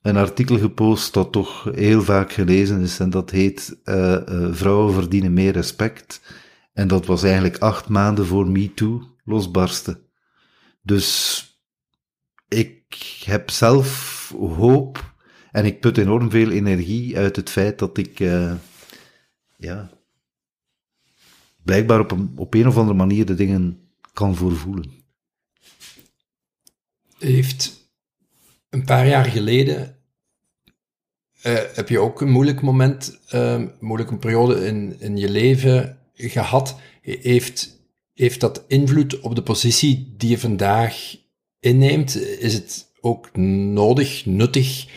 een 0.01 0.17
artikel 0.17 0.57
gepost 0.57 1.13
dat 1.13 1.31
toch 1.31 1.69
heel 1.73 2.01
vaak 2.01 2.31
gelezen 2.31 2.81
is 2.81 2.99
en 2.99 3.09
dat 3.09 3.29
heet 3.29 3.79
uh, 3.85 4.17
uh, 4.29 4.47
Vrouwen 4.51 4.93
verdienen 4.93 5.33
meer 5.33 5.51
respect. 5.51 6.21
En 6.73 6.87
dat 6.87 7.05
was 7.05 7.23
eigenlijk 7.23 7.57
acht 7.57 7.89
maanden 7.89 8.25
voor 8.25 8.49
MeToo 8.49 9.01
losbarsten. 9.23 9.99
Dus 10.81 11.41
ik 12.47 12.95
heb 13.25 13.49
zelf 13.49 14.16
hoop 14.29 15.15
en 15.51 15.65
ik 15.65 15.79
put 15.79 15.97
enorm 15.97 16.29
veel 16.29 16.51
energie 16.51 17.17
uit 17.17 17.35
het 17.35 17.49
feit 17.49 17.79
dat 17.79 17.97
ik, 17.97 18.19
uh, 18.19 18.53
ja, 19.57 19.89
blijkbaar 21.63 21.99
op 21.99 22.11
een, 22.11 22.31
op 22.35 22.53
een 22.53 22.67
of 22.67 22.77
andere 22.77 22.97
manier 22.97 23.25
de 23.25 23.35
dingen 23.35 23.89
kan 24.13 24.35
voorvoelen. 24.35 24.91
Heeft 27.17 27.89
een 28.69 28.83
paar 28.83 29.07
jaar 29.07 29.25
geleden 29.25 29.97
uh, 31.43 31.59
heb 31.73 31.89
je 31.89 31.99
ook 31.99 32.21
een 32.21 32.31
moeilijk 32.31 32.61
moment, 32.61 33.19
uh, 33.33 33.63
moeilijke 33.79 34.17
periode 34.17 34.65
in, 34.65 34.99
in 34.99 35.17
je 35.17 35.29
leven 35.29 35.97
gehad. 36.13 36.79
Heeft, 37.01 37.79
heeft 38.13 38.39
dat 38.39 38.63
invloed 38.67 39.19
op 39.19 39.35
de 39.35 39.43
positie 39.43 40.13
die 40.17 40.29
je 40.29 40.39
vandaag 40.39 41.15
inneemt? 41.59 42.15
Is 42.21 42.53
het 42.53 42.86
ook 43.07 43.35
nodig, 43.37 44.25
nuttig, 44.25 44.87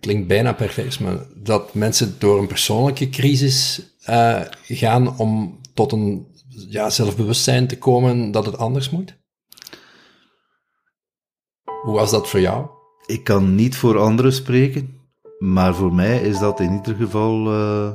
klinkt 0.00 0.26
bijna 0.26 0.52
perfect, 0.52 1.00
maar 1.00 1.18
dat 1.34 1.74
mensen 1.74 2.14
door 2.18 2.38
een 2.38 2.46
persoonlijke 2.46 3.08
crisis 3.08 3.82
uh, 4.08 4.40
gaan 4.62 5.18
om 5.18 5.60
tot 5.74 5.92
een 5.92 6.26
ja, 6.68 6.90
zelfbewustzijn 6.90 7.66
te 7.66 7.78
komen 7.78 8.30
dat 8.30 8.46
het 8.46 8.58
anders 8.58 8.90
moet? 8.90 9.16
Hoe 11.82 11.94
was 11.94 12.10
dat 12.10 12.28
voor 12.28 12.40
jou? 12.40 12.66
Ik 13.06 13.24
kan 13.24 13.54
niet 13.54 13.76
voor 13.76 13.98
anderen 13.98 14.32
spreken, 14.32 15.00
maar 15.38 15.74
voor 15.74 15.94
mij 15.94 16.20
is 16.20 16.38
dat 16.38 16.60
in 16.60 16.72
ieder 16.72 16.94
geval 16.94 17.52
uh, 17.52 17.94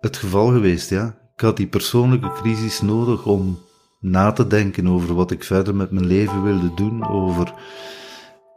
het 0.00 0.16
geval 0.16 0.46
geweest, 0.46 0.90
ja. 0.90 1.18
Ik 1.34 1.40
had 1.42 1.56
die 1.56 1.66
persoonlijke 1.66 2.32
crisis 2.32 2.80
nodig 2.80 3.26
om 3.26 3.58
na 4.00 4.32
te 4.32 4.46
denken 4.46 4.86
over 4.88 5.14
wat 5.14 5.30
ik 5.30 5.44
verder 5.44 5.74
met 5.74 5.90
mijn 5.90 6.06
leven 6.06 6.42
wilde 6.42 6.74
doen, 6.74 7.08
over 7.08 7.54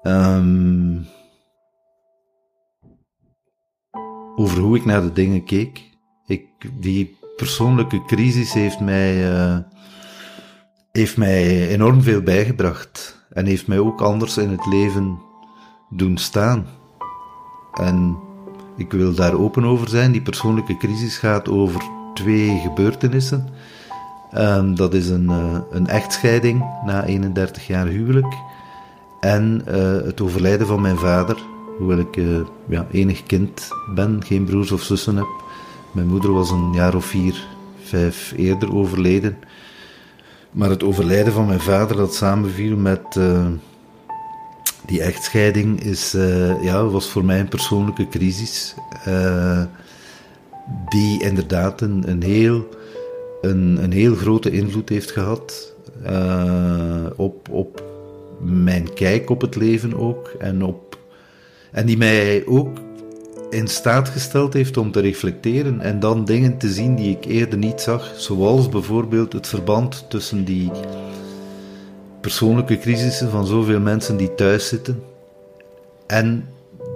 um, 0.04 1.08
over 4.36 4.60
hoe 4.60 4.76
ik 4.76 4.86
naar 4.86 5.02
de 5.02 5.14
dingen 5.14 5.44
keek. 5.44 5.90
Ik, 6.26 6.48
die 6.80 7.18
persoonlijke 7.36 8.06
crisis 8.06 8.54
heeft 8.54 8.80
mij, 8.80 9.32
uh, 9.32 9.58
heeft 10.92 11.18
mij 11.18 11.68
enorm 11.68 12.02
veel 12.02 12.22
bijgebracht. 12.22 13.26
En 13.30 13.46
heeft 13.46 13.68
mij 13.68 13.80
ook 13.80 14.02
anders 14.02 14.38
in 14.38 14.50
het 14.50 14.66
leven 14.66 15.20
doen 15.90 16.18
staan. 16.18 16.66
En 17.74 18.18
ik 18.78 18.92
wil 18.92 19.14
daar 19.14 19.34
open 19.34 19.66
over 19.66 19.90
zijn. 19.90 20.12
Die 20.12 20.22
persoonlijke 20.22 20.78
crisis 20.78 21.18
gaat 21.18 21.50
over 21.50 21.82
twee 22.14 22.60
gebeurtenissen. 22.60 23.48
Um, 24.34 24.76
dat 24.76 24.94
is 24.94 25.10
een, 25.10 25.30
uh, 25.30 25.60
een 25.72 25.88
echtscheiding 25.88 26.64
na 26.86 27.04
31 27.04 27.68
jaar 27.68 27.88
huwelijk 27.88 28.36
en 29.20 29.62
uh, 29.68 29.76
het 30.06 30.22
overlijden 30.22 30.68
van 30.68 30.82
mijn 30.82 30.98
vader, 30.98 31.38
hoewel 31.78 31.98
ik 31.98 32.16
uh, 32.16 32.40
ja, 32.70 32.88
enig 32.92 33.24
kind 33.24 33.68
ben, 33.96 34.24
geen 34.26 34.44
broers 34.44 34.72
of 34.72 34.82
zussen 34.82 35.16
heb. 35.16 35.28
Mijn 35.92 36.08
moeder 36.08 36.34
was 36.34 36.52
een 36.52 36.74
jaar 36.74 36.96
of 36.96 37.06
vier, 37.06 37.48
vijf 37.84 38.34
eerder 38.36 38.76
overleden. 38.76 39.38
Maar 40.52 40.70
het 40.70 40.84
overlijden 40.84 41.34
van 41.34 41.46
mijn 41.46 41.60
vader, 41.60 41.96
dat 41.96 42.16
samenviel 42.16 42.78
met 42.78 43.16
uh, 43.18 43.46
die 44.86 45.02
echtscheiding, 45.02 45.84
is, 45.84 46.12
ja, 46.62 46.86
was 46.86 47.10
voor 47.10 47.26
mij 47.26 47.40
een 47.40 47.48
persoonlijke 47.48 48.08
crisis. 48.08 48.76
die 50.90 51.24
inderdaad 51.24 51.82
een, 51.82 52.04
een, 52.10 52.24
heel, 52.24 52.70
een, 53.42 53.84
een 53.84 53.92
heel 53.92 54.16
grote 54.16 54.52
invloed 54.52 54.90
heeft 54.90 55.12
gehad 55.12 55.74
op, 57.16 57.50
op 57.50 57.90
mijn 58.42 58.94
kijk 58.94 59.30
op 59.30 59.42
het 59.42 59.56
leven 59.56 59.94
ook. 59.94 60.28
En, 60.40 60.64
op, 60.64 60.98
en 61.72 61.86
die 61.86 61.98
mij 61.98 62.44
ook 62.46 62.78
in 63.50 63.68
staat 63.68 64.10
gesteld 64.10 64.54
heeft 64.54 64.78
om 64.78 64.92
te 64.92 65.00
reflecteren 65.00 65.82
en 65.82 66.00
dan 66.00 66.26
dingen 66.26 66.58
te 66.58 66.70
zien 66.70 66.96
die 66.96 67.18
ik 67.18 67.26
eerder 67.26 67.58
niet 67.58 67.82
zag. 67.82 68.14
Zoals 68.16 68.70
bijvoorbeeld 68.70 69.34
het 69.34 69.48
verband 69.48 70.06
tussen 70.10 70.46
die 70.46 70.72
persoonlijke 72.22 72.78
crisissen 72.78 73.30
van 73.30 73.46
zoveel 73.46 73.80
mensen 73.80 74.18
die 74.18 74.36
thuis 74.36 74.68
zitten 74.68 75.04
en 76.08 76.48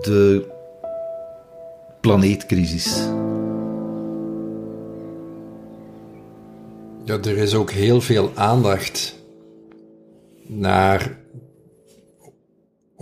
de 0.01 0.51
planeetcrisis. 2.01 3.08
Ja, 7.03 7.17
er 7.17 7.38
is 7.38 7.56
ook 7.56 7.71
heel 7.71 8.01
veel 8.01 8.32
aandacht 8.36 9.19
naar 10.47 11.17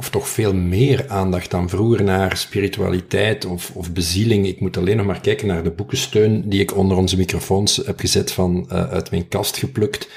of 0.01 0.09
toch 0.09 0.27
veel 0.27 0.53
meer 0.53 1.05
aandacht 1.07 1.51
dan 1.51 1.69
vroeger 1.69 2.03
naar 2.03 2.37
spiritualiteit 2.37 3.45
of, 3.45 3.71
of 3.73 3.91
bezieling. 3.91 4.47
Ik 4.47 4.59
moet 4.59 4.77
alleen 4.77 4.97
nog 4.97 5.05
maar 5.05 5.21
kijken 5.21 5.47
naar 5.47 5.63
de 5.63 5.71
boekensteun 5.71 6.49
die 6.49 6.61
ik 6.61 6.75
onder 6.75 6.97
onze 6.97 7.17
microfoons 7.17 7.75
heb 7.75 7.99
gezet 7.99 8.31
van 8.31 8.65
uh, 8.71 8.89
uit 8.89 9.11
mijn 9.11 9.27
kast 9.27 9.57
geplukt. 9.57 10.09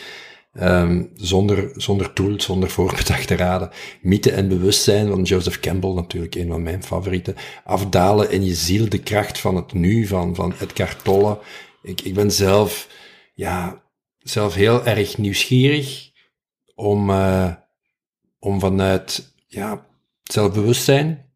Um, 0.60 1.10
zonder, 1.14 1.72
zonder 1.76 2.10
doel, 2.14 2.40
zonder 2.40 2.70
voorbedachte 2.70 3.36
raden. 3.36 3.70
Mythe 4.00 4.30
en 4.30 4.48
bewustzijn 4.48 5.08
van 5.08 5.22
Joseph 5.22 5.60
Campbell, 5.60 5.92
natuurlijk 5.92 6.34
een 6.34 6.48
van 6.48 6.62
mijn 6.62 6.84
favorieten. 6.84 7.36
Afdalen 7.64 8.30
in 8.30 8.44
je 8.44 8.54
ziel, 8.54 8.88
de 8.88 9.02
kracht 9.02 9.38
van 9.38 9.56
het 9.56 9.72
nu, 9.72 10.06
van, 10.06 10.34
van 10.34 10.54
Edgar 10.60 10.96
Tolle. 11.02 11.38
Ik, 11.82 12.00
ik 12.00 12.14
ben 12.14 12.30
zelf, 12.30 12.88
ja, 13.34 13.82
zelf 14.18 14.54
heel 14.54 14.86
erg 14.86 15.18
nieuwsgierig 15.18 16.10
om, 16.74 17.10
uh, 17.10 17.52
om 18.38 18.60
vanuit 18.60 19.32
ja, 19.54 19.86
zelfbewustzijn. 20.22 21.32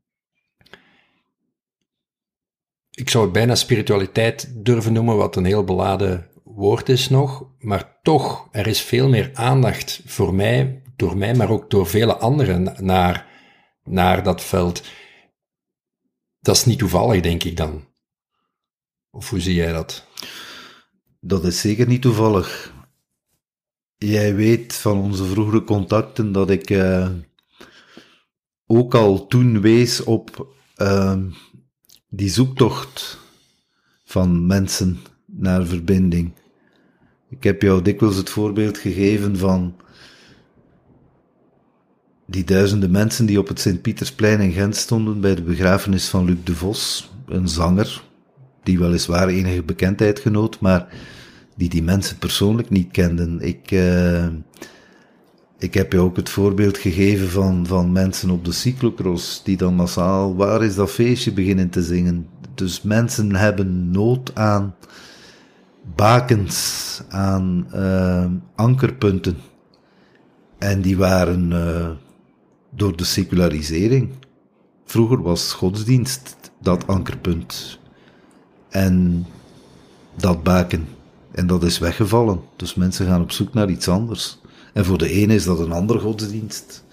Ik 2.90 3.10
zou 3.10 3.24
het 3.24 3.32
bijna 3.32 3.54
spiritualiteit 3.54 4.64
durven 4.64 4.92
noemen, 4.92 5.16
wat 5.16 5.36
een 5.36 5.44
heel 5.44 5.64
beladen 5.64 6.30
woord 6.44 6.88
is 6.88 7.08
nog, 7.08 7.46
maar 7.58 7.98
toch, 8.02 8.48
er 8.50 8.66
is 8.66 8.80
veel 8.80 9.08
meer 9.08 9.30
aandacht 9.34 10.00
voor 10.06 10.34
mij, 10.34 10.82
door 10.96 11.16
mij, 11.16 11.34
maar 11.34 11.50
ook 11.50 11.70
door 11.70 11.86
vele 11.86 12.16
anderen 12.16 12.74
naar, 12.84 13.26
naar 13.84 14.22
dat 14.22 14.42
veld. 14.42 14.82
Dat 16.40 16.56
is 16.56 16.64
niet 16.64 16.78
toevallig, 16.78 17.22
denk 17.22 17.44
ik 17.44 17.56
dan. 17.56 17.86
Of 19.10 19.30
hoe 19.30 19.40
zie 19.40 19.54
jij 19.54 19.72
dat? 19.72 20.06
Dat 21.20 21.44
is 21.44 21.60
zeker 21.60 21.86
niet 21.86 22.02
toevallig. 22.02 22.74
Jij 23.96 24.34
weet 24.34 24.74
van 24.74 24.98
onze 24.98 25.24
vroegere 25.24 25.64
contacten 25.64 26.32
dat 26.32 26.50
ik 26.50 26.70
uh, 26.70 27.08
ook 28.70 28.94
al 28.94 29.26
toen 29.26 29.60
wees 29.60 30.04
op 30.04 30.54
uh, 30.76 31.16
die 32.08 32.30
zoektocht 32.30 33.18
van 34.04 34.46
mensen 34.46 34.98
naar 35.26 35.66
verbinding. 35.66 36.32
Ik 37.30 37.44
heb 37.44 37.62
jou 37.62 37.82
dikwijls 37.82 38.16
het 38.16 38.30
voorbeeld 38.30 38.78
gegeven 38.78 39.36
van 39.36 39.74
die 42.26 42.44
duizenden 42.44 42.90
mensen 42.90 43.26
die 43.26 43.38
op 43.38 43.48
het 43.48 43.60
Sint-Pietersplein 43.60 44.40
in 44.40 44.52
Gent 44.52 44.76
stonden 44.76 45.20
bij 45.20 45.34
de 45.34 45.42
begrafenis 45.42 46.08
van 46.08 46.24
Luc 46.24 46.36
de 46.44 46.54
Vos, 46.54 47.10
een 47.26 47.48
zanger, 47.48 48.02
die 48.62 48.78
weliswaar 48.78 49.28
enige 49.28 49.62
bekendheid 49.62 50.18
genoot, 50.18 50.60
maar 50.60 50.88
die 51.56 51.68
die 51.68 51.82
mensen 51.82 52.18
persoonlijk 52.18 52.70
niet 52.70 52.90
kenden. 52.90 53.40
Ik, 53.40 53.70
uh, 53.70 54.26
ik 55.58 55.74
heb 55.74 55.92
je 55.92 55.98
ook 55.98 56.16
het 56.16 56.28
voorbeeld 56.28 56.78
gegeven 56.78 57.28
van, 57.28 57.66
van 57.66 57.92
mensen 57.92 58.30
op 58.30 58.44
de 58.44 58.52
cyclocross, 58.52 59.42
die 59.44 59.56
dan 59.56 59.74
massaal, 59.74 60.36
waar 60.36 60.64
is 60.64 60.74
dat 60.74 60.90
feestje, 60.90 61.32
beginnen 61.32 61.70
te 61.70 61.82
zingen. 61.82 62.28
Dus 62.54 62.82
mensen 62.82 63.34
hebben 63.34 63.90
nood 63.90 64.34
aan 64.34 64.74
bakens, 65.94 67.02
aan 67.08 67.66
uh, 67.74 68.24
ankerpunten. 68.54 69.36
En 70.58 70.80
die 70.80 70.96
waren 70.96 71.50
uh, 71.50 71.90
door 72.70 72.96
de 72.96 73.04
secularisering. 73.04 74.10
Vroeger 74.84 75.22
was 75.22 75.52
godsdienst 75.52 76.36
dat 76.60 76.86
ankerpunt. 76.86 77.78
En 78.68 79.26
dat 80.16 80.42
baken. 80.42 80.88
En 81.30 81.46
dat 81.46 81.62
is 81.62 81.78
weggevallen. 81.78 82.40
Dus 82.56 82.74
mensen 82.74 83.06
gaan 83.06 83.22
op 83.22 83.32
zoek 83.32 83.54
naar 83.54 83.70
iets 83.70 83.88
anders. 83.88 84.38
En 84.72 84.84
voor 84.84 84.98
de 84.98 85.10
ene 85.10 85.34
is 85.34 85.44
dat 85.44 85.58
een 85.58 85.72
ander 85.72 86.00
godsdienst. 86.00 86.84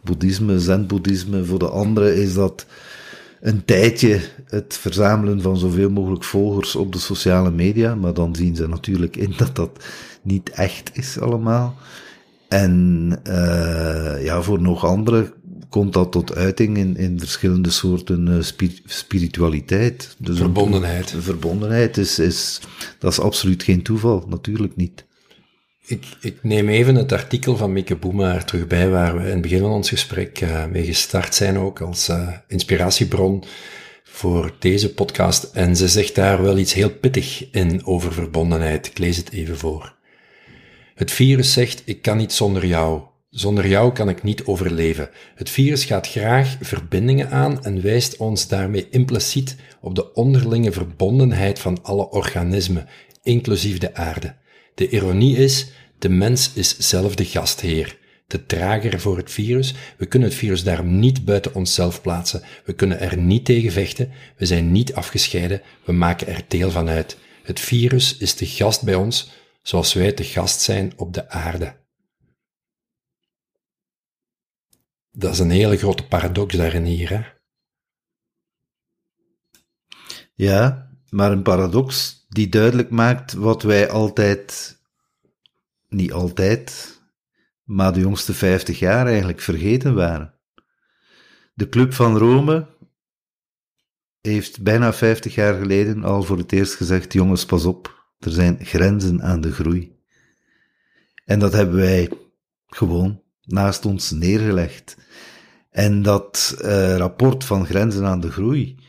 Boeddhisme, 0.00 0.60
zen-boeddhisme. 0.60 1.44
Voor 1.44 1.58
de 1.58 1.68
andere 1.68 2.22
is 2.22 2.34
dat 2.34 2.66
een 3.40 3.64
tijdje 3.64 4.20
het 4.46 4.78
verzamelen 4.80 5.42
van 5.42 5.56
zoveel 5.56 5.90
mogelijk 5.90 6.24
volgers 6.24 6.76
op 6.76 6.92
de 6.92 6.98
sociale 6.98 7.50
media. 7.50 7.94
Maar 7.94 8.14
dan 8.14 8.34
zien 8.34 8.56
ze 8.56 8.68
natuurlijk 8.68 9.16
in 9.16 9.34
dat 9.36 9.56
dat 9.56 9.84
niet 10.22 10.50
echt 10.50 10.90
is 10.92 11.18
allemaal. 11.20 11.76
En 12.48 13.08
uh, 13.28 14.24
ja, 14.24 14.42
voor 14.42 14.60
nog 14.60 14.84
anderen 14.84 15.32
komt 15.68 15.92
dat 15.92 16.12
tot 16.12 16.34
uiting 16.34 16.76
in, 16.76 16.96
in 16.96 17.18
verschillende 17.18 17.70
soorten 17.70 18.26
uh, 18.28 18.68
spiritualiteit. 18.84 20.16
Dus 20.18 20.38
verbondenheid. 20.38 21.12
Een, 21.12 21.22
verbondenheid 21.22 21.96
is, 21.96 22.18
is, 22.18 22.60
dat 22.98 23.12
is 23.12 23.20
absoluut 23.20 23.62
geen 23.62 23.82
toeval, 23.82 24.24
natuurlijk 24.28 24.76
niet. 24.76 25.04
Ik, 25.86 26.06
ik 26.20 26.38
neem 26.42 26.68
even 26.68 26.94
het 26.94 27.12
artikel 27.12 27.56
van 27.56 27.72
Mieke 27.72 27.96
Boemaar 27.96 28.44
terug 28.44 28.66
bij, 28.66 28.88
waar 28.88 29.16
we 29.16 29.22
in 29.22 29.30
het 29.30 29.40
begin 29.40 29.60
van 29.60 29.70
ons 29.70 29.88
gesprek 29.88 30.40
uh, 30.40 30.66
mee 30.66 30.84
gestart 30.84 31.34
zijn, 31.34 31.58
ook 31.58 31.80
als 31.80 32.08
uh, 32.08 32.28
inspiratiebron 32.48 33.44
voor 34.02 34.54
deze 34.58 34.94
podcast. 34.94 35.44
En 35.44 35.76
ze 35.76 35.88
zegt 35.88 36.14
daar 36.14 36.42
wel 36.42 36.58
iets 36.58 36.72
heel 36.72 36.90
pittig 36.90 37.50
in 37.50 37.86
over 37.86 38.12
verbondenheid. 38.12 38.86
Ik 38.86 38.98
lees 38.98 39.16
het 39.16 39.32
even 39.32 39.58
voor. 39.58 39.94
Het 40.94 41.10
virus 41.10 41.52
zegt, 41.52 41.82
ik 41.84 42.02
kan 42.02 42.16
niet 42.16 42.32
zonder 42.32 42.66
jou. 42.66 43.02
Zonder 43.30 43.68
jou 43.68 43.92
kan 43.92 44.08
ik 44.08 44.22
niet 44.22 44.44
overleven. 44.44 45.10
Het 45.34 45.50
virus 45.50 45.84
gaat 45.84 46.08
graag 46.08 46.56
verbindingen 46.60 47.30
aan 47.30 47.64
en 47.64 47.82
wijst 47.82 48.16
ons 48.16 48.48
daarmee 48.48 48.88
impliciet 48.90 49.56
op 49.80 49.94
de 49.94 50.12
onderlinge 50.12 50.72
verbondenheid 50.72 51.58
van 51.58 51.78
alle 51.82 52.10
organismen, 52.10 52.88
inclusief 53.22 53.78
de 53.78 53.94
aarde. 53.94 54.42
De 54.74 54.88
ironie 54.88 55.36
is, 55.36 55.66
de 55.98 56.08
mens 56.08 56.52
is 56.52 56.78
zelf 56.78 57.14
de 57.14 57.24
gastheer, 57.24 57.98
de 58.26 58.46
drager 58.46 59.00
voor 59.00 59.16
het 59.16 59.30
virus. 59.30 59.74
We 59.96 60.06
kunnen 60.06 60.28
het 60.28 60.38
virus 60.38 60.64
daarom 60.64 60.98
niet 60.98 61.24
buiten 61.24 61.54
onszelf 61.54 62.00
plaatsen. 62.00 62.42
We 62.64 62.72
kunnen 62.72 63.00
er 63.00 63.16
niet 63.16 63.44
tegen 63.44 63.72
vechten. 63.72 64.12
We 64.36 64.46
zijn 64.46 64.72
niet 64.72 64.94
afgescheiden. 64.94 65.62
We 65.84 65.92
maken 65.92 66.26
er 66.26 66.44
deel 66.48 66.70
van 66.70 66.88
uit. 66.88 67.18
Het 67.42 67.60
virus 67.60 68.16
is 68.16 68.36
de 68.36 68.46
gast 68.46 68.82
bij 68.82 68.94
ons, 68.94 69.30
zoals 69.62 69.92
wij 69.92 70.12
te 70.12 70.24
gast 70.24 70.60
zijn 70.60 70.92
op 70.96 71.14
de 71.14 71.28
aarde. 71.28 71.82
Dat 75.10 75.32
is 75.32 75.38
een 75.38 75.50
hele 75.50 75.76
grote 75.76 76.06
paradox 76.06 76.54
daarin 76.54 76.84
hier, 76.84 77.10
hè? 77.10 77.22
Ja, 80.34 80.90
maar 81.10 81.32
een 81.32 81.42
paradox 81.42 82.23
die 82.34 82.48
duidelijk 82.48 82.90
maakt 82.90 83.32
wat 83.32 83.62
wij 83.62 83.90
altijd, 83.90 84.78
niet 85.88 86.12
altijd, 86.12 87.00
maar 87.62 87.92
de 87.92 88.00
jongste 88.00 88.34
vijftig 88.34 88.78
jaar 88.78 89.06
eigenlijk 89.06 89.40
vergeten 89.40 89.94
waren. 89.94 90.34
De 91.54 91.68
Club 91.68 91.92
van 91.92 92.18
Rome 92.18 92.66
heeft 94.20 94.62
bijna 94.62 94.92
vijftig 94.92 95.34
jaar 95.34 95.58
geleden 95.58 96.04
al 96.04 96.22
voor 96.22 96.38
het 96.38 96.52
eerst 96.52 96.74
gezegd: 96.74 97.12
jongens, 97.12 97.44
pas 97.44 97.64
op, 97.64 98.06
er 98.18 98.30
zijn 98.30 98.64
grenzen 98.64 99.22
aan 99.22 99.40
de 99.40 99.52
groei. 99.52 99.96
En 101.24 101.38
dat 101.38 101.52
hebben 101.52 101.76
wij 101.76 102.10
gewoon 102.66 103.22
naast 103.42 103.84
ons 103.84 104.10
neergelegd. 104.10 104.96
En 105.70 106.02
dat 106.02 106.56
uh, 106.62 106.96
rapport 106.96 107.44
van 107.44 107.66
grenzen 107.66 108.04
aan 108.04 108.20
de 108.20 108.30
groei 108.30 108.83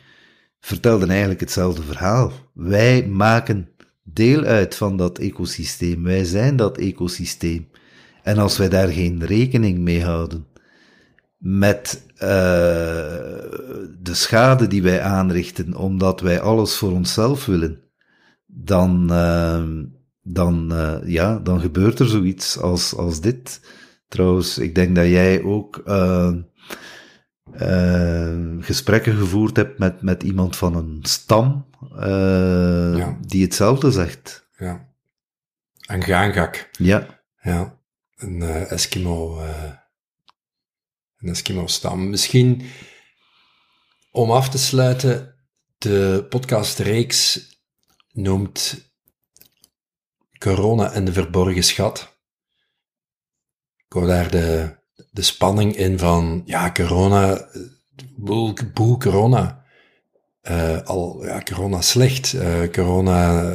vertelden 0.66 1.10
eigenlijk 1.10 1.40
hetzelfde 1.40 1.82
verhaal. 1.82 2.32
Wij 2.54 3.08
maken 3.08 3.70
deel 4.04 4.44
uit 4.44 4.76
van 4.76 4.98
dat 4.98 5.18
ecosysteem. 5.18 6.04
Wij 6.04 6.24
zijn 6.24 6.56
dat 6.56 6.78
ecosysteem. 6.78 7.68
En 8.24 8.38
als 8.38 8.58
wij 8.58 8.70
daar 8.70 8.88
geen 8.88 9.26
rekening 9.26 9.80
mee 9.80 10.04
houden 10.04 10.46
met 11.38 12.04
uh, 12.14 12.20
de 14.00 14.12
schade 14.12 14.68
die 14.68 14.84
wij 14.84 15.02
aanrichten, 15.02 15.76
omdat 15.76 16.22
wij 16.22 16.42
alles 16.42 16.76
voor 16.76 16.92
onszelf 16.92 17.46
willen, 17.46 17.80
dan, 18.46 19.08
uh, 19.12 19.64
dan, 20.22 20.74
uh, 20.74 20.98
ja, 21.06 21.40
dan 21.40 21.60
gebeurt 21.60 22.00
er 22.00 22.08
zoiets 22.08 22.60
als, 22.60 22.96
als 22.96 23.22
dit. 23.22 23.62
Trouwens, 24.08 24.58
ik 24.58 24.76
denk 24.76 24.96
dat 24.96 25.08
jij 25.08 25.44
ook 25.44 25.84
uh, 27.54 28.64
gesprekken 28.64 29.18
gevoerd 29.18 29.56
hebt 29.56 29.80
met, 29.80 30.02
met 30.02 30.24
iemand 30.24 30.58
van 30.58 30.76
een 30.76 31.00
stam 31.02 31.70
uh, 31.92 32.94
ja. 32.98 33.18
die 33.22 33.44
hetzelfde 33.44 33.92
zegt. 33.92 34.50
Ja. 34.58 34.94
Een 35.86 36.04
gaangak. 36.04 36.70
Ja. 36.72 37.24
Ja. 37.42 37.80
Een 38.16 38.42
uh, 38.42 38.72
Eskimo, 38.72 39.42
een 41.18 41.30
Eskimo-stam. 41.30 42.10
Misschien 42.10 42.66
om 44.12 44.32
af 44.32 44.50
te 44.50 44.58
sluiten, 44.58 45.36
de 45.78 46.26
podcastreeks 46.30 47.50
noemt 48.12 48.90
Corona 50.38 50.92
en 50.92 51.06
de 51.06 51.14
verborgen 51.14 51.64
schat. 51.64 52.18
Ik 53.86 53.94
wou 53.94 54.08
daar 54.08 54.32
de 54.32 54.78
de 55.16 55.22
spanning 55.22 55.76
in 55.76 56.00
van, 56.00 56.42
ja, 56.46 56.72
corona, 56.72 57.50
boe, 58.16 58.54
boe 58.74 58.98
corona. 58.98 59.64
Uh, 60.44 60.82
al, 60.82 61.26
ja, 61.26 61.42
corona 61.42 61.82
slecht. 61.82 62.34
Uh, 62.34 62.68
corona, 62.72 63.52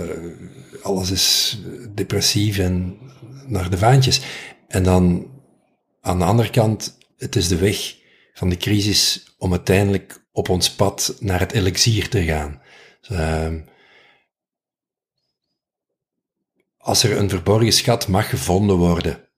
alles 0.82 1.10
is 1.10 1.58
depressief 1.94 2.58
en 2.58 2.98
naar 3.46 3.70
de 3.70 3.78
vaantjes. 3.78 4.20
En 4.68 4.82
dan 4.82 5.30
aan 6.00 6.18
de 6.18 6.24
andere 6.24 6.50
kant, 6.50 6.98
het 7.16 7.36
is 7.36 7.48
de 7.48 7.56
weg 7.56 7.96
van 8.32 8.48
de 8.48 8.56
crisis 8.56 9.34
om 9.38 9.50
uiteindelijk 9.50 10.24
op 10.32 10.48
ons 10.48 10.74
pad 10.74 11.16
naar 11.18 11.40
het 11.40 11.52
elixier 11.52 12.08
te 12.08 12.24
gaan. 12.24 12.62
Dus, 13.00 13.18
uh, 13.18 13.54
als 16.76 17.02
er 17.02 17.16
een 17.16 17.28
verborgen 17.28 17.72
schat 17.72 18.08
mag 18.08 18.28
gevonden 18.28 18.76
worden 18.76 19.28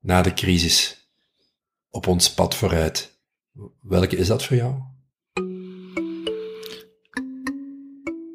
na 0.00 0.22
de 0.22 0.34
crisis, 0.34 1.01
op 1.92 2.06
ons 2.06 2.34
pad 2.34 2.54
vooruit. 2.54 3.18
Welke 3.80 4.16
is 4.16 4.26
dat 4.26 4.44
voor 4.44 4.56
jou? 4.56 4.74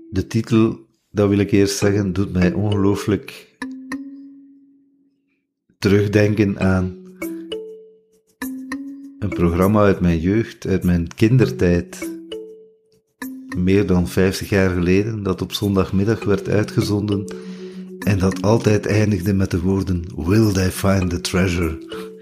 De 0.10 0.28
titel, 0.28 0.80
dat 1.10 1.30
wil 1.30 1.38
ik 1.38 1.52
eerst 1.52 1.78
zeggen, 1.78 2.14
doet 2.14 2.34
mij 2.34 2.54
ongelooflijk 2.54 3.58
terugdenken 5.80 6.60
aan 6.60 7.06
een 9.20 9.30
programma 9.30 9.82
uit 9.82 10.00
mijn 10.00 10.20
jeugd, 10.20 10.68
uit 10.68 10.84
mijn 10.84 11.08
kindertijd. 11.16 12.16
Meer 13.58 13.86
dan 13.86 14.08
50 14.08 14.50
jaar 14.50 14.70
geleden, 14.70 15.24
dat 15.24 15.42
op 15.42 15.54
zondagmiddag 15.54 16.24
werd 16.24 16.50
uitgezonden 16.50 17.36
en 18.00 18.20
dat 18.20 18.42
altijd 18.42 18.86
eindigde 18.86 19.34
met 19.34 19.52
de 19.52 19.62
woorden 19.62 20.04
Will 20.16 20.52
they 20.52 20.72
find 20.72 21.10
the 21.10 21.22
treasure? 21.22 22.16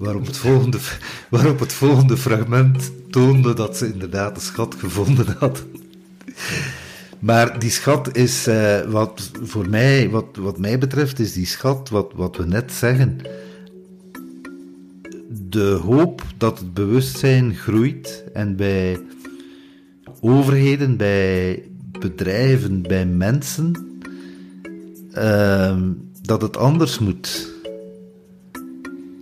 Waarop 0.00 0.26
het 0.26 0.36
volgende, 0.36 0.78
waarop 1.30 1.60
het 1.60 1.72
volgende 1.72 2.16
fragment 2.16 2.90
toonde 3.10 3.54
dat 3.54 3.76
ze 3.76 3.92
inderdaad 3.92 4.34
de 4.34 4.40
schat 4.40 4.74
gevonden 4.78 5.36
had. 5.38 5.64
Maar 7.18 7.58
die 7.58 7.70
schat 7.70 8.16
is, 8.16 8.48
uh, 8.48 8.80
wat 8.80 9.30
voor 9.42 9.68
mij, 9.68 10.10
wat, 10.10 10.26
wat 10.38 10.58
mij 10.58 10.78
betreft, 10.78 11.18
is 11.18 11.32
die 11.32 11.46
schat, 11.46 11.88
wat, 11.88 12.12
wat 12.14 12.36
we 12.36 12.46
net 12.46 12.72
zeggen, 12.72 13.18
de 15.28 15.78
hoop 15.82 16.22
dat 16.36 16.58
het 16.58 16.74
bewustzijn 16.74 17.54
groeit 17.54 18.24
en 18.32 18.56
bij 18.56 19.00
overheden, 20.20 20.96
bij 20.96 21.62
bedrijven, 21.98 22.82
bij 22.82 23.06
mensen, 23.06 23.72
uh, 25.14 25.80
dat 26.22 26.42
het 26.42 26.56
anders 26.56 26.98
moet. 26.98 27.58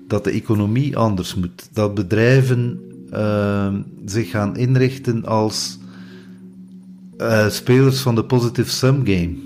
Dat 0.09 0.25
de 0.25 0.31
economie 0.31 0.97
anders 0.97 1.35
moet. 1.35 1.69
Dat 1.73 1.95
bedrijven 1.95 2.81
uh, 3.13 3.75
zich 4.05 4.31
gaan 4.31 4.57
inrichten 4.57 5.25
als 5.25 5.79
uh, 7.19 7.49
spelers 7.49 8.01
van 8.01 8.15
de 8.15 8.25
positive 8.25 8.71
sum 8.71 9.07
game. 9.07 9.37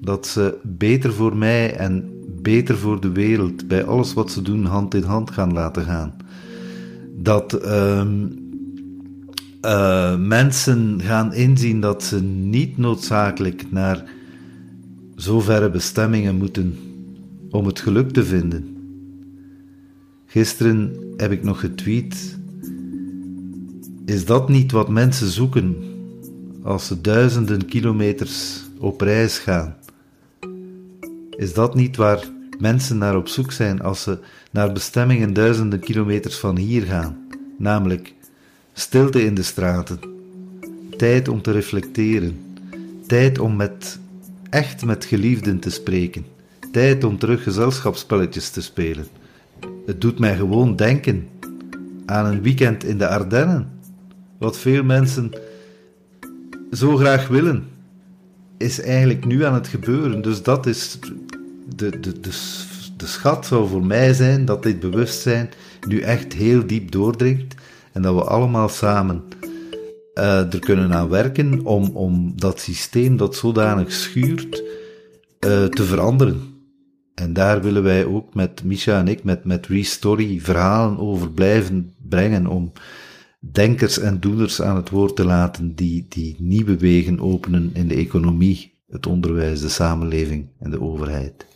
Dat 0.00 0.26
ze 0.26 0.54
beter 0.62 1.12
voor 1.12 1.36
mij 1.36 1.74
en 1.76 2.08
beter 2.42 2.78
voor 2.78 3.00
de 3.00 3.12
wereld 3.12 3.68
bij 3.68 3.84
alles 3.84 4.14
wat 4.14 4.30
ze 4.30 4.42
doen 4.42 4.64
hand 4.64 4.94
in 4.94 5.02
hand 5.02 5.30
gaan 5.30 5.52
laten 5.52 5.84
gaan. 5.84 6.14
Dat 7.16 7.64
uh, 7.64 8.04
uh, 9.64 10.16
mensen 10.16 11.00
gaan 11.02 11.34
inzien 11.34 11.80
dat 11.80 12.02
ze 12.02 12.22
niet 12.22 12.78
noodzakelijk 12.78 13.66
naar 13.70 14.04
zoverre 15.16 15.70
bestemmingen 15.70 16.36
moeten 16.36 16.78
om 17.50 17.66
het 17.66 17.80
geluk 17.80 18.10
te 18.10 18.24
vinden. 18.24 18.77
Gisteren 20.30 20.96
heb 21.16 21.32
ik 21.32 21.42
nog 21.42 21.60
getweet. 21.60 22.38
Is 24.04 24.24
dat 24.24 24.48
niet 24.48 24.72
wat 24.72 24.88
mensen 24.88 25.28
zoeken 25.28 25.76
als 26.62 26.86
ze 26.86 27.00
duizenden 27.00 27.66
kilometers 27.66 28.64
op 28.78 29.00
reis 29.00 29.38
gaan? 29.38 29.76
Is 31.36 31.54
dat 31.54 31.74
niet 31.74 31.96
waar 31.96 32.24
mensen 32.58 32.98
naar 32.98 33.16
op 33.16 33.28
zoek 33.28 33.52
zijn 33.52 33.82
als 33.82 34.02
ze 34.02 34.18
naar 34.50 34.72
bestemmingen 34.72 35.32
duizenden 35.32 35.80
kilometers 35.80 36.36
van 36.36 36.56
hier 36.56 36.82
gaan? 36.82 37.26
Namelijk 37.58 38.14
stilte 38.72 39.24
in 39.24 39.34
de 39.34 39.42
straten, 39.42 39.98
tijd 40.96 41.28
om 41.28 41.42
te 41.42 41.50
reflecteren, 41.50 42.56
tijd 43.06 43.38
om 43.38 43.56
met, 43.56 43.98
echt 44.50 44.84
met 44.84 45.04
geliefden 45.04 45.58
te 45.58 45.70
spreken, 45.70 46.26
tijd 46.72 47.04
om 47.04 47.18
terug 47.18 47.42
gezelschapsspelletjes 47.42 48.50
te 48.50 48.62
spelen. 48.62 49.06
Het 49.88 50.00
doet 50.00 50.18
mij 50.18 50.36
gewoon 50.36 50.76
denken 50.76 51.28
aan 52.06 52.26
een 52.26 52.42
weekend 52.42 52.84
in 52.84 52.98
de 52.98 53.08
Ardennen, 53.08 53.68
wat 54.38 54.58
veel 54.58 54.82
mensen 54.82 55.30
zo 56.70 56.96
graag 56.96 57.28
willen, 57.28 57.64
is 58.58 58.80
eigenlijk 58.80 59.24
nu 59.24 59.44
aan 59.44 59.54
het 59.54 59.66
gebeuren. 59.66 60.22
Dus 60.22 60.42
dat 60.42 60.66
is 60.66 60.98
de, 61.76 62.00
de, 62.00 62.20
de, 62.20 62.30
de 62.96 63.06
schat 63.06 63.46
zou 63.46 63.68
voor 63.68 63.84
mij 63.84 64.12
zijn 64.12 64.44
dat 64.44 64.62
dit 64.62 64.80
bewustzijn 64.80 65.50
nu 65.86 66.00
echt 66.00 66.32
heel 66.32 66.66
diep 66.66 66.90
doordringt 66.90 67.54
en 67.92 68.02
dat 68.02 68.14
we 68.14 68.24
allemaal 68.24 68.68
samen 68.68 69.22
uh, 70.14 70.52
er 70.52 70.58
kunnen 70.58 70.92
aan 70.92 71.08
werken 71.08 71.64
om, 71.64 71.90
om 71.96 72.32
dat 72.36 72.60
systeem 72.60 73.16
dat 73.16 73.36
zodanig 73.36 73.92
schuurt 73.92 74.62
uh, 75.46 75.64
te 75.64 75.84
veranderen. 75.84 76.57
En 77.18 77.32
daar 77.32 77.62
willen 77.62 77.82
wij 77.82 78.04
ook 78.04 78.34
met 78.34 78.64
Misha 78.64 78.98
en 78.98 79.08
ik, 79.08 79.24
met, 79.24 79.44
met 79.44 79.66
Restory, 79.66 80.40
verhalen 80.40 80.98
over 80.98 81.30
blijven 81.30 81.94
brengen 82.08 82.46
om 82.46 82.72
denkers 83.40 83.98
en 83.98 84.20
doeners 84.20 84.62
aan 84.62 84.76
het 84.76 84.90
woord 84.90 85.16
te 85.16 85.24
laten 85.24 85.74
die, 85.74 86.06
die 86.08 86.36
nieuwe 86.38 86.76
wegen 86.76 87.20
openen 87.20 87.70
in 87.74 87.88
de 87.88 87.94
economie, 87.94 88.80
het 88.88 89.06
onderwijs, 89.06 89.60
de 89.60 89.68
samenleving 89.68 90.48
en 90.58 90.70
de 90.70 90.80
overheid. 90.80 91.46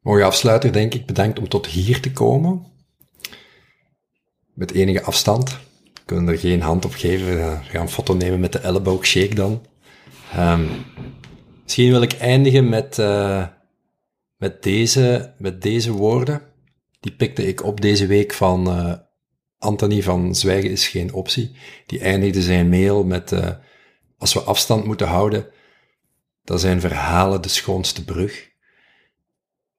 Mooie 0.00 0.24
afsluiter, 0.24 0.72
denk 0.72 0.94
ik. 0.94 1.06
Bedankt 1.06 1.38
om 1.38 1.48
tot 1.48 1.66
hier 1.66 2.00
te 2.00 2.12
komen. 2.12 2.66
Met 4.54 4.72
enige 4.72 5.02
afstand. 5.02 5.58
Kunnen 6.04 6.28
er 6.28 6.38
geen 6.38 6.60
hand 6.60 6.84
op 6.84 6.92
geven. 6.92 7.26
We 7.26 7.58
gaan 7.62 7.82
een 7.82 7.88
foto 7.88 8.14
nemen 8.14 8.40
met 8.40 8.52
de 8.52 8.58
elleboog 8.58 9.06
shake 9.06 9.34
dan. 9.34 9.62
Um, 10.38 10.68
misschien 11.62 11.90
wil 11.90 12.02
ik 12.02 12.12
eindigen 12.12 12.68
met, 12.68 12.98
uh, 12.98 13.46
met, 14.44 14.62
deze, 14.62 15.34
met 15.38 15.62
deze 15.62 15.92
woorden. 15.92 16.42
Die 17.00 17.12
pikte 17.12 17.46
ik 17.46 17.64
op 17.64 17.80
deze 17.80 18.06
week 18.06 18.32
van 18.32 18.78
uh, 18.78 18.94
Anthony 19.58 20.02
van 20.02 20.34
Zwijgen 20.34 20.70
is 20.70 20.88
geen 20.88 21.12
optie. 21.12 21.56
Die 21.86 22.00
eindigde 22.00 22.42
zijn 22.42 22.68
mail 22.68 23.04
met, 23.04 23.32
uh, 23.32 23.50
als 24.18 24.34
we 24.34 24.40
afstand 24.40 24.84
moeten 24.84 25.06
houden, 25.06 25.46
dan 26.42 26.58
zijn 26.58 26.80
verhalen 26.80 27.42
de 27.42 27.48
schoonste 27.48 28.04
brug. 28.04 28.50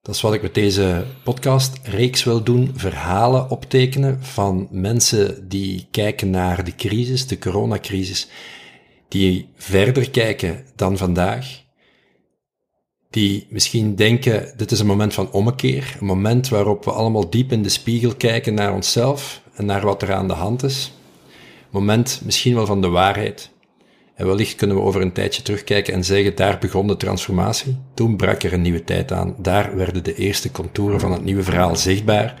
Dat 0.02 0.14
is 0.14 0.20
wat 0.20 0.34
ik 0.34 0.42
met 0.42 0.54
deze 0.54 1.04
podcast-reeks 1.24 2.24
wil 2.24 2.42
doen. 2.42 2.72
Verhalen 2.74 3.50
optekenen 3.50 4.24
van 4.24 4.68
mensen 4.70 5.48
die 5.48 5.88
kijken 5.90 6.30
naar 6.30 6.64
de 6.64 6.74
crisis, 6.74 7.26
de 7.26 7.38
coronacrisis, 7.38 8.28
die 9.08 9.48
verder 9.56 10.10
kijken 10.10 10.66
dan 10.74 10.96
vandaag, 10.96 11.65
die 13.16 13.46
misschien 13.50 13.94
denken, 13.94 14.52
dit 14.56 14.70
is 14.70 14.80
een 14.80 14.86
moment 14.86 15.14
van 15.14 15.30
ommekeer, 15.30 15.96
een 16.00 16.06
moment 16.06 16.48
waarop 16.48 16.84
we 16.84 16.90
allemaal 16.90 17.30
diep 17.30 17.52
in 17.52 17.62
de 17.62 17.68
spiegel 17.68 18.14
kijken 18.14 18.54
naar 18.54 18.74
onszelf 18.74 19.42
en 19.54 19.66
naar 19.66 19.80
wat 19.84 20.02
er 20.02 20.12
aan 20.12 20.28
de 20.28 20.34
hand 20.34 20.62
is. 20.62 20.92
Moment 21.70 22.20
misschien 22.24 22.54
wel 22.54 22.66
van 22.66 22.80
de 22.80 22.88
waarheid. 22.88 23.50
En 24.14 24.26
wellicht 24.26 24.54
kunnen 24.54 24.76
we 24.76 24.82
over 24.82 25.00
een 25.00 25.12
tijdje 25.12 25.42
terugkijken 25.42 25.94
en 25.94 26.04
zeggen, 26.04 26.36
daar 26.36 26.58
begon 26.58 26.86
de 26.86 26.96
transformatie. 26.96 27.76
Toen 27.94 28.16
brak 28.16 28.42
er 28.42 28.52
een 28.52 28.62
nieuwe 28.62 28.84
tijd 28.84 29.12
aan. 29.12 29.34
Daar 29.38 29.76
werden 29.76 30.04
de 30.04 30.14
eerste 30.14 30.50
contouren 30.50 31.00
van 31.00 31.12
het 31.12 31.24
nieuwe 31.24 31.42
verhaal 31.42 31.76
zichtbaar. 31.76 32.40